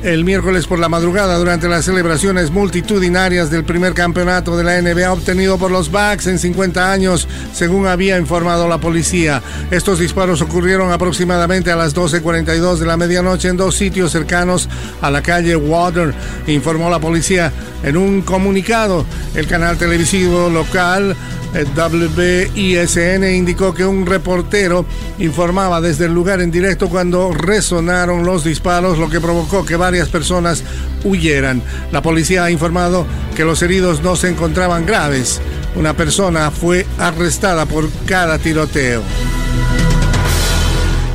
el 0.02 0.24
miércoles 0.24 0.66
por 0.66 0.78
la 0.78 0.88
madrugada 0.88 1.37
durante 1.38 1.68
las 1.68 1.84
celebraciones 1.84 2.50
multitudinarias 2.50 3.50
del 3.50 3.64
primer 3.64 3.94
campeonato 3.94 4.56
de 4.56 4.64
la 4.64 4.80
NBA 4.80 5.12
obtenido 5.12 5.58
por 5.58 5.70
los 5.70 5.90
Bucks 5.90 6.26
en 6.26 6.38
50 6.38 6.92
años, 6.92 7.26
según 7.52 7.87
había 7.87 8.18
informado 8.18 8.68
la 8.68 8.78
policía. 8.78 9.42
Estos 9.70 9.98
disparos 9.98 10.40
ocurrieron 10.40 10.92
aproximadamente 10.92 11.72
a 11.72 11.76
las 11.76 11.96
12.42 11.96 12.76
de 12.76 12.87
la 12.87 12.96
medianoche 12.96 13.48
en 13.48 13.56
dos 13.56 13.74
sitios 13.74 14.12
cercanos 14.12 14.68
a 15.00 15.11
la 15.11 15.22
calle 15.22 15.56
Water, 15.56 16.14
informó 16.46 16.90
la 16.90 17.00
policía 17.00 17.52
en 17.82 17.96
un 17.96 18.22
comunicado. 18.22 19.04
El 19.34 19.46
canal 19.46 19.78
televisivo 19.78 20.48
local 20.48 21.16
WISN 21.54 23.24
indicó 23.24 23.72
que 23.72 23.84
un 23.84 24.06
reportero 24.06 24.84
informaba 25.18 25.80
desde 25.80 26.06
el 26.06 26.12
lugar 26.12 26.40
en 26.40 26.50
directo 26.50 26.88
cuando 26.88 27.32
resonaron 27.32 28.24
los 28.24 28.44
disparos, 28.44 28.98
lo 28.98 29.08
que 29.08 29.20
provocó 29.20 29.64
que 29.64 29.76
varias 29.88 30.11
personas 30.11 30.62
huyeran. 31.03 31.62
La 31.92 32.03
policía 32.03 32.44
ha 32.44 32.51
informado 32.51 33.07
que 33.35 33.42
los 33.42 33.62
heridos 33.62 34.03
no 34.03 34.16
se 34.16 34.29
encontraban 34.29 34.85
graves. 34.85 35.40
Una 35.77 35.94
persona 35.94 36.51
fue 36.51 36.87
arrestada 36.98 37.64
por 37.64 37.88
cada 38.05 38.38
tiroteo. 38.38 39.03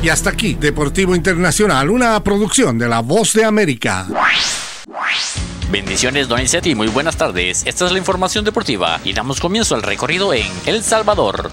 Y 0.02 0.08
hasta 0.08 0.30
aquí, 0.30 0.54
Deportivo 0.54 1.14
Internacional, 1.14 1.88
una 1.88 2.18
producción 2.24 2.76
de 2.76 2.88
La 2.88 2.98
Voz 2.98 3.32
de 3.32 3.44
América. 3.44 4.08
Bendiciones, 5.70 6.26
Don 6.26 6.40
y 6.64 6.74
muy 6.74 6.88
buenas 6.88 7.16
tardes. 7.16 7.62
Esta 7.64 7.86
es 7.86 7.92
la 7.92 7.98
información 7.98 8.44
deportiva 8.44 9.00
y 9.04 9.12
damos 9.12 9.40
comienzo 9.40 9.76
al 9.76 9.82
recorrido 9.82 10.34
en 10.34 10.48
El 10.66 10.82
Salvador. 10.82 11.52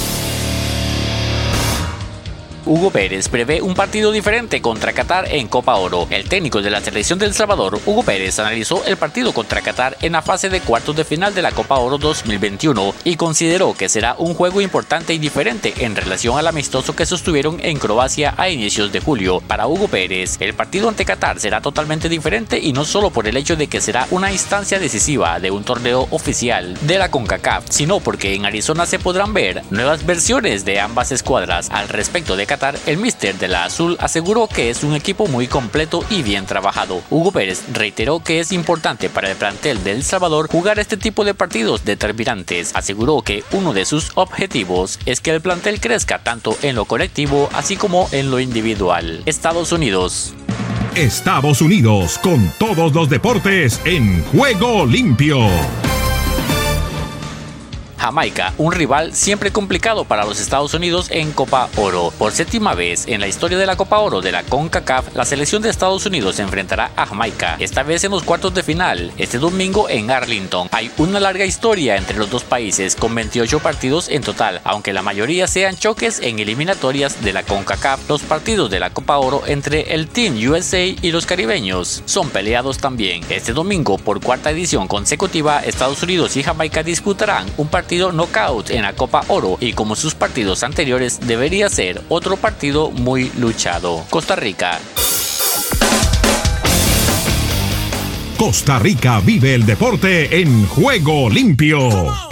Hugo 2.63 2.91
Pérez 2.91 3.27
prevé 3.27 3.61
un 3.61 3.73
partido 3.73 4.11
diferente 4.11 4.61
contra 4.61 4.93
Qatar 4.93 5.27
en 5.31 5.47
Copa 5.47 5.75
Oro. 5.75 6.07
El 6.11 6.29
técnico 6.29 6.61
de 6.61 6.69
la 6.69 6.79
selección 6.79 7.17
del 7.17 7.33
Salvador, 7.33 7.79
Hugo 7.85 8.03
Pérez, 8.03 8.37
analizó 8.37 8.85
el 8.85 8.97
partido 8.97 9.33
contra 9.33 9.61
Qatar 9.61 9.97
en 10.01 10.11
la 10.11 10.21
fase 10.21 10.49
de 10.49 10.61
cuartos 10.61 10.95
de 10.95 11.03
final 11.03 11.33
de 11.33 11.41
la 11.41 11.51
Copa 11.51 11.79
Oro 11.79 11.97
2021 11.97 12.93
y 13.03 13.15
consideró 13.15 13.73
que 13.73 13.89
será 13.89 14.15
un 14.19 14.35
juego 14.35 14.61
importante 14.61 15.13
y 15.13 15.17
diferente 15.17 15.73
en 15.79 15.95
relación 15.95 16.37
al 16.37 16.47
amistoso 16.47 16.95
que 16.95 17.07
sostuvieron 17.07 17.59
en 17.61 17.79
Croacia 17.79 18.35
a 18.37 18.49
inicios 18.49 18.91
de 18.91 18.99
julio. 18.99 19.41
Para 19.41 19.65
Hugo 19.65 19.87
Pérez, 19.87 20.37
el 20.39 20.53
partido 20.53 20.87
ante 20.87 21.03
Qatar 21.03 21.39
será 21.39 21.61
totalmente 21.61 22.09
diferente 22.09 22.59
y 22.59 22.73
no 22.73 22.85
solo 22.85 23.09
por 23.09 23.27
el 23.27 23.37
hecho 23.37 23.55
de 23.55 23.67
que 23.67 23.81
será 23.81 24.07
una 24.11 24.31
instancia 24.31 24.77
decisiva 24.77 25.39
de 25.39 25.49
un 25.49 25.63
torneo 25.63 26.07
oficial 26.11 26.77
de 26.81 26.99
la 26.99 27.09
CONCACAF, 27.09 27.65
sino 27.69 27.99
porque 27.99 28.35
en 28.35 28.45
Arizona 28.45 28.85
se 28.85 28.99
podrán 28.99 29.33
ver 29.33 29.63
nuevas 29.71 30.05
versiones 30.05 30.63
de 30.63 30.79
ambas 30.79 31.11
escuadras 31.11 31.69
al 31.71 31.89
respecto 31.89 32.35
de 32.35 32.50
Qatar, 32.51 32.77
el 32.85 32.97
mister 32.97 33.37
de 33.37 33.47
la 33.47 33.63
Azul 33.63 33.95
aseguró 34.01 34.47
que 34.47 34.69
es 34.69 34.83
un 34.83 34.93
equipo 34.93 35.25
muy 35.27 35.47
completo 35.47 36.03
y 36.09 36.21
bien 36.21 36.45
trabajado. 36.45 37.01
Hugo 37.09 37.31
Pérez 37.31 37.63
reiteró 37.71 38.19
que 38.19 38.41
es 38.41 38.51
importante 38.51 39.09
para 39.09 39.31
el 39.31 39.37
plantel 39.37 39.81
de 39.85 39.91
El 39.93 40.03
Salvador 40.03 40.49
jugar 40.51 40.77
este 40.77 40.97
tipo 40.97 41.23
de 41.23 41.33
partidos 41.33 41.85
determinantes. 41.85 42.75
Aseguró 42.75 43.21
que 43.21 43.45
uno 43.53 43.71
de 43.71 43.85
sus 43.85 44.11
objetivos 44.15 44.99
es 45.05 45.21
que 45.21 45.31
el 45.31 45.39
plantel 45.39 45.79
crezca 45.79 46.19
tanto 46.19 46.57
en 46.61 46.75
lo 46.75 46.83
colectivo 46.83 47.47
así 47.53 47.77
como 47.77 48.09
en 48.11 48.29
lo 48.29 48.41
individual. 48.41 49.23
Estados 49.25 49.71
Unidos. 49.71 50.33
Estados 50.97 51.61
Unidos 51.61 52.17
con 52.17 52.51
todos 52.59 52.93
los 52.93 53.09
deportes 53.09 53.79
en 53.85 54.25
juego 54.25 54.85
limpio. 54.85 55.47
Jamaica, 58.01 58.51
un 58.57 58.71
rival 58.71 59.13
siempre 59.13 59.51
complicado 59.51 60.05
para 60.05 60.25
los 60.25 60.39
Estados 60.39 60.73
Unidos 60.73 61.09
en 61.11 61.31
Copa 61.31 61.69
Oro. 61.77 62.11
Por 62.17 62.31
séptima 62.31 62.73
vez 62.73 63.07
en 63.07 63.21
la 63.21 63.27
historia 63.27 63.59
de 63.59 63.67
la 63.67 63.75
Copa 63.75 63.99
Oro 63.99 64.21
de 64.21 64.31
la 64.31 64.41
CONCACAF, 64.41 65.15
la 65.15 65.23
selección 65.23 65.61
de 65.61 65.69
Estados 65.69 66.07
Unidos 66.07 66.37
se 66.37 66.41
enfrentará 66.41 66.89
a 66.95 67.05
Jamaica, 67.05 67.57
esta 67.59 67.83
vez 67.83 68.03
en 68.03 68.09
los 68.09 68.23
cuartos 68.23 68.55
de 68.55 68.63
final, 68.63 69.11
este 69.17 69.37
domingo 69.37 69.87
en 69.87 70.09
Arlington. 70.09 70.67
Hay 70.71 70.89
una 70.97 71.19
larga 71.19 71.45
historia 71.45 71.95
entre 71.95 72.17
los 72.17 72.31
dos 72.31 72.43
países 72.43 72.95
con 72.95 73.13
28 73.13 73.59
partidos 73.59 74.09
en 74.09 74.23
total, 74.23 74.61
aunque 74.63 74.93
la 74.93 75.03
mayoría 75.03 75.45
sean 75.45 75.77
choques 75.77 76.21
en 76.21 76.39
eliminatorias 76.39 77.23
de 77.23 77.33
la 77.33 77.43
CONCACAF. 77.43 78.09
Los 78.09 78.23
partidos 78.23 78.71
de 78.71 78.79
la 78.79 78.89
Copa 78.89 79.19
Oro 79.19 79.43
entre 79.45 79.93
el 79.93 80.07
Team 80.07 80.37
USA 80.49 80.85
y 80.85 81.11
los 81.11 81.27
caribeños 81.27 82.01
son 82.05 82.31
peleados 82.31 82.79
también. 82.79 83.21
Este 83.29 83.53
domingo, 83.53 83.99
por 83.99 84.21
cuarta 84.21 84.49
edición 84.49 84.87
consecutiva, 84.87 85.59
Estados 85.59 86.01
Unidos 86.01 86.35
y 86.35 86.41
Jamaica 86.41 86.81
disputarán 86.81 87.45
un 87.57 87.67
partido 87.67 87.90
knockout 87.99 88.71
en 88.71 88.83
la 88.83 88.93
Copa 88.93 89.23
Oro 89.27 89.57
y 89.59 89.73
como 89.73 89.95
sus 89.95 90.15
partidos 90.15 90.63
anteriores 90.63 91.19
debería 91.19 91.69
ser 91.69 92.01
otro 92.09 92.37
partido 92.37 92.89
muy 92.89 93.31
luchado. 93.37 94.03
Costa 94.09 94.35
Rica. 94.35 94.79
Costa 98.37 98.79
Rica 98.79 99.19
vive 99.19 99.53
el 99.53 99.65
deporte 99.65 100.41
en 100.41 100.65
juego 100.67 101.29
limpio. 101.29 102.30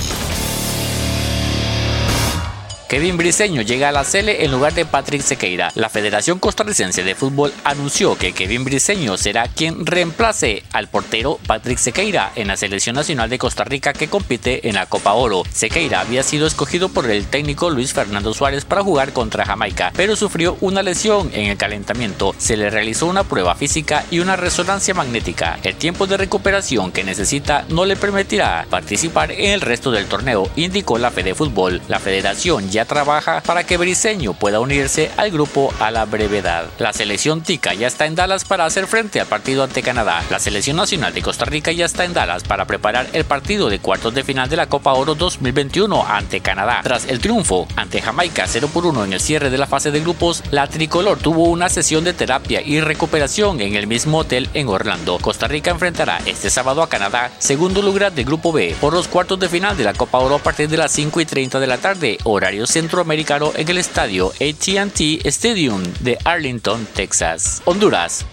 Kevin 2.90 3.18
Briseño 3.18 3.62
llega 3.62 3.90
a 3.90 3.92
la 3.92 4.04
Cele 4.04 4.44
en 4.44 4.52
lugar 4.52 4.74
de 4.74 4.84
Patrick 4.84 5.22
Sequeira. 5.22 5.72
La 5.76 5.90
Federación 5.90 6.40
Costarricense 6.40 7.04
de 7.04 7.14
Fútbol 7.14 7.54
anunció 7.64 8.18
que 8.18 8.32
Kevin 8.32 8.66
Briseño 8.66 9.16
será 9.16 9.48
quien 9.48 9.86
reemplace 9.86 10.64
al 10.74 10.88
portero 10.88 11.40
Patrick 11.46 11.78
Sequeira 11.78 12.32
en 12.36 12.48
la 12.48 12.58
selección 12.58 12.96
nacional 12.96 13.30
de 13.30 13.38
Costa 13.38 13.64
Rica 13.64 13.94
que 13.94 14.08
compite 14.08 14.68
en 14.68 14.74
la 14.74 14.88
Copa 14.88 15.14
Oro. 15.14 15.44
Sequeira 15.54 16.00
había 16.00 16.24
sido 16.24 16.48
escogido 16.48 16.90
por 16.90 17.08
el 17.12 17.28
técnico 17.28 17.70
Luis 17.70 17.94
Fernando 17.94 18.34
Suárez 18.34 18.66
para 18.66 18.82
jugar 18.82 19.14
contra 19.14 19.46
Jamaica, 19.46 19.94
pero 19.96 20.16
sufrió 20.16 20.58
una 20.60 20.82
lesión 20.82 21.30
en 21.36 21.52
el 21.52 21.58
calentamiento. 21.58 22.34
Se 22.40 22.58
le 22.58 22.72
realizó 22.72 23.06
una 23.06 23.24
prueba 23.24 23.54
física 23.54 24.04
y 24.10 24.18
una 24.18 24.36
resonancia 24.36 24.96
magnética. 24.96 25.60
El 25.62 25.76
tiempo 25.76 26.08
de 26.08 26.18
recuperación 26.18 26.92
que 26.92 27.04
necesita 27.04 27.66
no 27.70 27.86
le 27.86 27.96
permitirá 27.96 28.66
participar 28.68 29.32
en 29.32 29.52
el 29.52 29.62
resto 29.62 29.92
del 29.92 30.08
torneo, 30.08 30.50
indicó 30.56 30.98
la 30.98 31.12
Fede 31.12 31.36
Fútbol. 31.36 31.84
La 31.88 32.00
federación 32.00 32.68
ya 32.72 32.79
trabaja 32.86 33.42
para 33.42 33.64
que 33.64 33.78
Briseño 33.78 34.34
pueda 34.34 34.60
unirse 34.60 35.12
al 35.18 35.32
grupo 35.32 35.74
a 35.80 35.92
la 35.92 36.06
brevedad. 36.06 36.66
La 36.78 36.94
selección 36.94 37.42
tica 37.42 37.74
ya 37.74 37.88
está 37.88 38.06
en 38.06 38.16
Dallas 38.16 38.46
para 38.46 38.66
hacer 38.66 38.88
frente 38.88 39.20
al 39.20 39.28
partido 39.28 39.64
ante 39.64 39.82
Canadá. 39.82 40.24
La 40.30 40.40
selección 40.40 40.78
nacional 40.78 41.14
de 41.14 41.22
Costa 41.22 41.46
Rica 41.46 41.72
ya 41.72 41.86
está 41.86 42.06
en 42.06 42.14
Dallas 42.14 42.44
para 42.44 42.66
preparar 42.66 43.08
el 43.14 43.26
partido 43.26 43.70
de 43.70 43.80
cuartos 43.80 44.14
de 44.14 44.24
final 44.24 44.50
de 44.50 44.58
la 44.58 44.68
Copa 44.68 44.94
Oro 44.94 45.16
2021 45.16 46.06
ante 46.08 46.42
Canadá. 46.42 46.82
Tras 46.84 47.06
el 47.06 47.20
triunfo 47.20 47.68
ante 47.76 48.02
Jamaica 48.02 48.46
0 48.48 48.70
por 48.74 48.86
1 48.86 49.06
en 49.06 49.14
el 49.14 49.20
cierre 49.20 49.50
de 49.50 49.58
la 49.58 49.68
fase 49.68 49.92
de 49.92 50.02
grupos, 50.02 50.44
la 50.52 50.68
tricolor 50.68 51.20
tuvo 51.20 51.46
una 51.46 51.70
sesión 51.70 52.04
de 52.04 52.14
terapia 52.14 52.62
y 52.62 52.82
recuperación 52.82 53.62
en 53.62 53.76
el 53.76 53.88
mismo 53.88 54.20
hotel 54.20 54.50
en 54.54 54.68
Orlando. 54.68 55.18
Costa 55.20 55.48
Rica 55.48 55.72
enfrentará 55.72 56.20
este 56.26 56.50
sábado 56.50 56.82
a 56.82 56.90
Canadá, 56.90 57.32
segundo 57.40 57.82
lugar 57.82 58.12
del 58.12 58.26
grupo 58.26 58.52
B, 58.52 58.76
por 58.80 58.94
los 58.94 59.08
cuartos 59.08 59.40
de 59.40 59.50
final 59.50 59.78
de 59.78 59.84
la 59.84 59.94
Copa 59.94 60.20
Oro 60.20 60.36
a 60.36 60.40
partir 60.40 60.70
de 60.70 60.78
las 60.78 60.92
5 60.92 61.22
y 61.22 61.26
30 61.26 61.60
de 61.60 61.68
la 61.68 61.78
tarde, 61.78 62.18
horario 62.24 62.66
centroamericano 62.70 63.52
en 63.56 63.68
el 63.68 63.78
estadio 63.78 64.30
ATT 64.30 65.26
Stadium 65.26 65.82
de 66.02 66.18
Arlington, 66.24 66.88
Texas. 66.94 67.62
Honduras. 67.66 68.26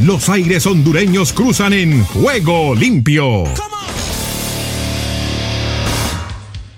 Los 0.00 0.28
aires 0.28 0.66
hondureños 0.66 1.32
cruzan 1.32 1.72
en 1.72 2.04
juego 2.04 2.74
limpio. 2.74 3.44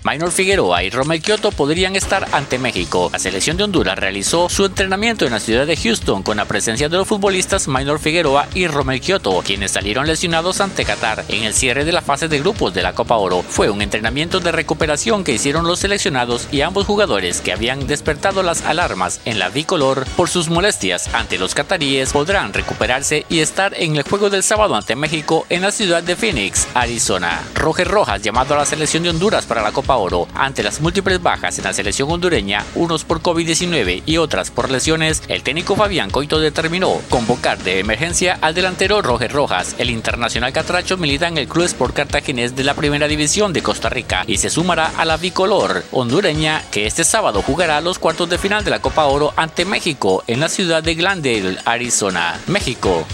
Minor 0.09 0.31
Figueroa 0.31 0.85
y 0.85 0.91
Romel 0.91 1.21
Kioto 1.21 1.51
podrían 1.51 1.97
estar 1.97 2.29
ante 2.31 2.61
México. 2.61 3.11
La 3.13 3.19
selección 3.19 3.57
de 3.57 3.65
Honduras 3.65 3.99
realizó 3.99 4.49
su 4.49 4.65
entrenamiento 4.65 5.27
en 5.27 5.33
la 5.33 5.41
ciudad 5.41 5.67
de 5.67 5.77
Houston 5.77 6.23
con 6.23 6.37
la 6.37 6.45
presencia 6.45 6.89
de 6.89 6.97
los 6.97 7.09
futbolistas 7.09 7.67
Minor 7.67 7.99
Figueroa 7.99 8.47
y 8.55 8.69
Romel 8.69 9.01
Kioto, 9.01 9.43
quienes 9.45 9.73
salieron 9.73 10.07
lesionados 10.07 10.61
ante 10.61 10.85
Qatar 10.85 11.25
en 11.27 11.43
el 11.43 11.55
cierre 11.55 11.85
de 11.85 11.91
la 11.91 12.03
fase 12.03 12.29
de 12.29 12.39
grupos 12.39 12.73
de 12.73 12.85
la 12.85 12.95
Copa 12.95 13.17
Oro. 13.17 13.43
Fue 13.43 13.69
un 13.69 13.83
entrenamiento 13.83 14.39
de 14.39 14.53
recuperación 14.53 15.25
que 15.25 15.33
hicieron 15.33 15.67
los 15.67 15.81
seleccionados 15.81 16.47
y 16.53 16.61
ambos 16.61 16.87
jugadores 16.87 17.41
que 17.41 17.53
habían 17.53 17.89
despertado 17.89 18.45
las 18.45 18.63
alarmas 18.63 19.21
en 19.25 19.41
la 19.41 19.49
bicolor 19.49 20.07
por 20.17 20.29
sus 20.29 20.49
molestias 20.49 21.13
ante 21.15 21.37
los 21.37 21.57
cataríes 21.57 22.13
podrán 22.13 22.53
recuperarse 22.53 23.27
y 23.29 23.41
estar 23.41 23.75
en 23.77 23.97
el 23.97 24.05
juego 24.05 24.31
del 24.31 24.45
sábado 24.45 24.77
ante 24.77 24.95
México 24.95 25.47
en 25.51 25.63
la 25.63 25.73
ciudad 25.73 26.05
de 26.05 26.15
Phoenix, 26.15 26.69
Arizona. 26.75 27.43
Roger 27.57 27.89
Rojas 27.89 28.23
llamado 28.23 28.55
a 28.55 28.59
la 28.59 28.67
selección 28.67 29.03
de 29.03 29.11
Honduras 29.11 29.47
para 29.47 29.63
la 29.63 29.73
Copa 29.73 29.96
Oro. 29.97 30.29
Ante 30.35 30.63
las 30.63 30.81
múltiples 30.81 31.23
bajas 31.23 31.59
en 31.59 31.65
la 31.65 31.73
selección 31.73 32.11
hondureña, 32.11 32.65
unos 32.75 33.05
por 33.05 33.23
COVID-19 33.23 34.03
y 34.07 34.17
otras 34.19 34.51
por 34.51 34.71
lesiones, 34.71 35.23
el 35.29 35.43
técnico 35.43 35.77
Fabián 35.77 36.11
Coito 36.11 36.39
determinó 36.39 37.01
convocar 37.09 37.59
de 37.59 37.81
emergencia 37.81 38.39
al 38.41 38.55
delantero 38.55 39.03
Roger 39.03 39.33
Rojas. 39.33 39.75
El 39.79 39.91
internacional 39.91 40.53
catracho 40.53 40.97
milita 40.97 41.29
en 41.29 41.39
el 41.39 41.49
Club 41.49 41.65
Sport 41.65 41.95
Cartaginés 41.95 42.57
de 42.57 42.65
la 42.65 42.75
Primera 42.75 43.09
División 43.09 43.53
de 43.53 43.63
Costa 43.63 43.89
Rica 43.89 44.25
y 44.27 44.39
se 44.39 44.51
sumará 44.51 44.93
a 44.97 45.05
la 45.05 45.17
bicolor 45.17 45.85
hondureña 45.93 46.63
que 46.71 46.87
este 46.87 47.05
sábado 47.05 47.43
jugará 47.43 47.81
los 47.81 47.99
cuartos 47.99 48.29
de 48.29 48.39
final 48.39 48.65
de 48.65 48.71
la 48.71 48.81
Copa 48.81 49.07
Oro 49.07 49.33
ante 49.37 49.65
México 49.65 50.23
en 50.27 50.41
la 50.41 50.49
ciudad 50.49 50.83
de 50.83 50.95
Glendale, 50.95 51.59
Arizona. 51.65 52.41
México. 52.47 53.07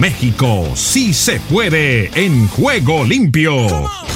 México 0.00 0.64
sí 0.74 1.12
se 1.12 1.38
puede 1.40 2.10
en 2.14 2.48
juego 2.48 3.04
limpio. 3.04 4.09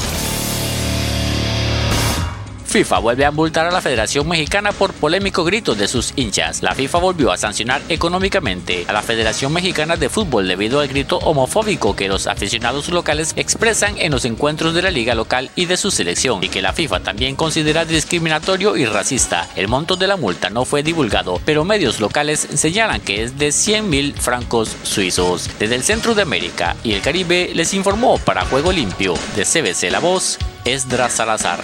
FIFA 2.74 2.98
vuelve 2.98 3.24
a 3.24 3.30
multar 3.30 3.68
a 3.68 3.70
la 3.70 3.80
Federación 3.80 4.26
Mexicana 4.26 4.72
por 4.72 4.92
polémico 4.94 5.44
grito 5.44 5.76
de 5.76 5.86
sus 5.86 6.12
hinchas. 6.16 6.60
La 6.60 6.74
FIFA 6.74 6.98
volvió 6.98 7.30
a 7.30 7.36
sancionar 7.36 7.80
económicamente 7.88 8.84
a 8.88 8.92
la 8.92 9.00
Federación 9.00 9.52
Mexicana 9.52 9.96
de 9.96 10.08
Fútbol 10.08 10.48
debido 10.48 10.80
al 10.80 10.88
grito 10.88 11.18
homofóbico 11.18 11.94
que 11.94 12.08
los 12.08 12.26
aficionados 12.26 12.88
locales 12.88 13.32
expresan 13.36 13.96
en 13.98 14.10
los 14.10 14.24
encuentros 14.24 14.74
de 14.74 14.82
la 14.82 14.90
liga 14.90 15.14
local 15.14 15.52
y 15.54 15.66
de 15.66 15.76
su 15.76 15.92
selección 15.92 16.42
y 16.42 16.48
que 16.48 16.62
la 16.62 16.72
FIFA 16.72 16.98
también 16.98 17.36
considera 17.36 17.84
discriminatorio 17.84 18.76
y 18.76 18.86
racista. 18.86 19.48
El 19.54 19.68
monto 19.68 19.94
de 19.94 20.08
la 20.08 20.16
multa 20.16 20.50
no 20.50 20.64
fue 20.64 20.82
divulgado, 20.82 21.40
pero 21.44 21.64
medios 21.64 22.00
locales 22.00 22.40
señalan 22.54 23.00
que 23.00 23.22
es 23.22 23.38
de 23.38 23.52
100 23.52 23.88
mil 23.88 24.14
francos 24.14 24.76
suizos. 24.82 25.48
Desde 25.60 25.76
el 25.76 25.84
centro 25.84 26.16
de 26.16 26.22
América 26.22 26.74
y 26.82 26.94
el 26.94 27.02
Caribe 27.02 27.52
les 27.54 27.72
informó 27.72 28.18
para 28.18 28.44
Juego 28.46 28.72
Limpio 28.72 29.14
de 29.36 29.44
CBC 29.44 29.92
La 29.92 30.00
Voz, 30.00 30.38
Esdras 30.64 31.12
Salazar. 31.12 31.62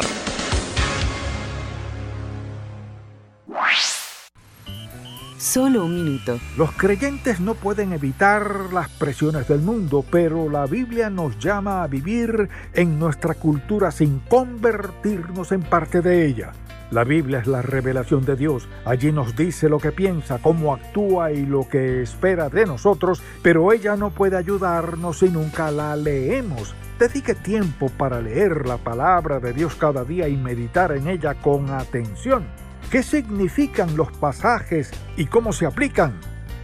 Solo 5.41 5.87
un 5.87 5.95
minuto. 5.95 6.39
Los 6.59 6.71
creyentes 6.73 7.41
no 7.41 7.55
pueden 7.55 7.95
evitar 7.95 8.75
las 8.75 8.91
presiones 8.91 9.49
del 9.49 9.61
mundo, 9.61 10.05
pero 10.11 10.51
la 10.51 10.67
Biblia 10.67 11.09
nos 11.09 11.39
llama 11.39 11.83
a 11.83 11.87
vivir 11.87 12.51
en 12.75 12.99
nuestra 12.99 13.33
cultura 13.33 13.91
sin 13.91 14.19
convertirnos 14.29 15.53
en 15.53 15.63
parte 15.63 16.03
de 16.03 16.27
ella. 16.27 16.53
La 16.91 17.05
Biblia 17.05 17.39
es 17.39 17.47
la 17.47 17.63
revelación 17.63 18.27
de 18.27 18.37
Dios. 18.37 18.69
Allí 18.85 19.13
nos 19.13 19.35
dice 19.35 19.71
lo 19.71 19.79
que 19.79 19.93
piensa, 19.93 20.41
cómo 20.43 20.75
actúa 20.75 21.33
y 21.33 21.47
lo 21.47 21.67
que 21.67 22.03
espera 22.03 22.51
de 22.51 22.67
nosotros, 22.67 23.23
pero 23.43 23.73
ella 23.73 23.97
no 23.97 24.11
puede 24.11 24.37
ayudarnos 24.37 25.21
si 25.21 25.31
nunca 25.31 25.71
la 25.71 25.97
leemos. 25.97 26.75
Dedique 26.99 27.35
tiempo 27.35 27.89
para 27.89 28.21
leer 28.21 28.67
la 28.67 28.77
palabra 28.77 29.41
de 29.41 29.55
Dios 29.55 29.75
cada 29.77 30.05
día 30.05 30.29
y 30.29 30.37
meditar 30.37 30.93
en 30.93 31.09
ella 31.09 31.33
con 31.33 31.71
atención. 31.71 32.45
¿Qué 32.91 33.05
significan 33.05 33.97
los 33.97 34.11
pasajes 34.11 34.91
y 35.17 35.27
cómo 35.27 35.53
se 35.53 35.65
aplican 35.65 36.19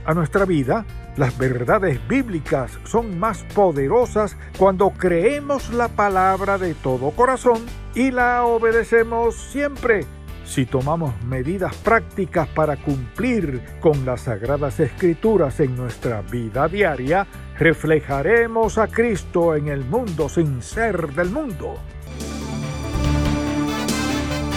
a 0.05 0.13
nuestra 0.13 0.45
vida? 0.45 0.85
Las 1.17 1.39
verdades 1.39 2.01
bíblicas 2.09 2.81
son 2.83 3.17
más 3.17 3.45
poderosas 3.55 4.37
cuando 4.59 4.91
creemos 4.91 5.73
la 5.73 5.87
palabra 5.87 6.59
de 6.59 6.75
todo 6.75 7.13
corazón 7.13 7.65
y 7.95 8.11
la 8.11 8.45
obedecemos 8.45 9.37
siempre. 9.37 10.05
Si 10.45 10.67
tomamos 10.67 11.15
medidas 11.23 11.77
prácticas 11.77 12.49
para 12.49 12.77
cumplir 12.77 13.63
con 13.81 14.05
las 14.05 14.23
sagradas 14.23 14.81
escrituras 14.81 15.61
en 15.61 15.77
nuestra 15.77 16.23
vida 16.23 16.67
diaria, 16.67 17.25
reflejaremos 17.57 18.79
a 18.79 18.89
Cristo 18.89 19.55
en 19.55 19.69
el 19.69 19.85
mundo 19.85 20.29
sin 20.29 20.61
ser 20.61 21.15
del 21.15 21.31
mundo. 21.31 21.77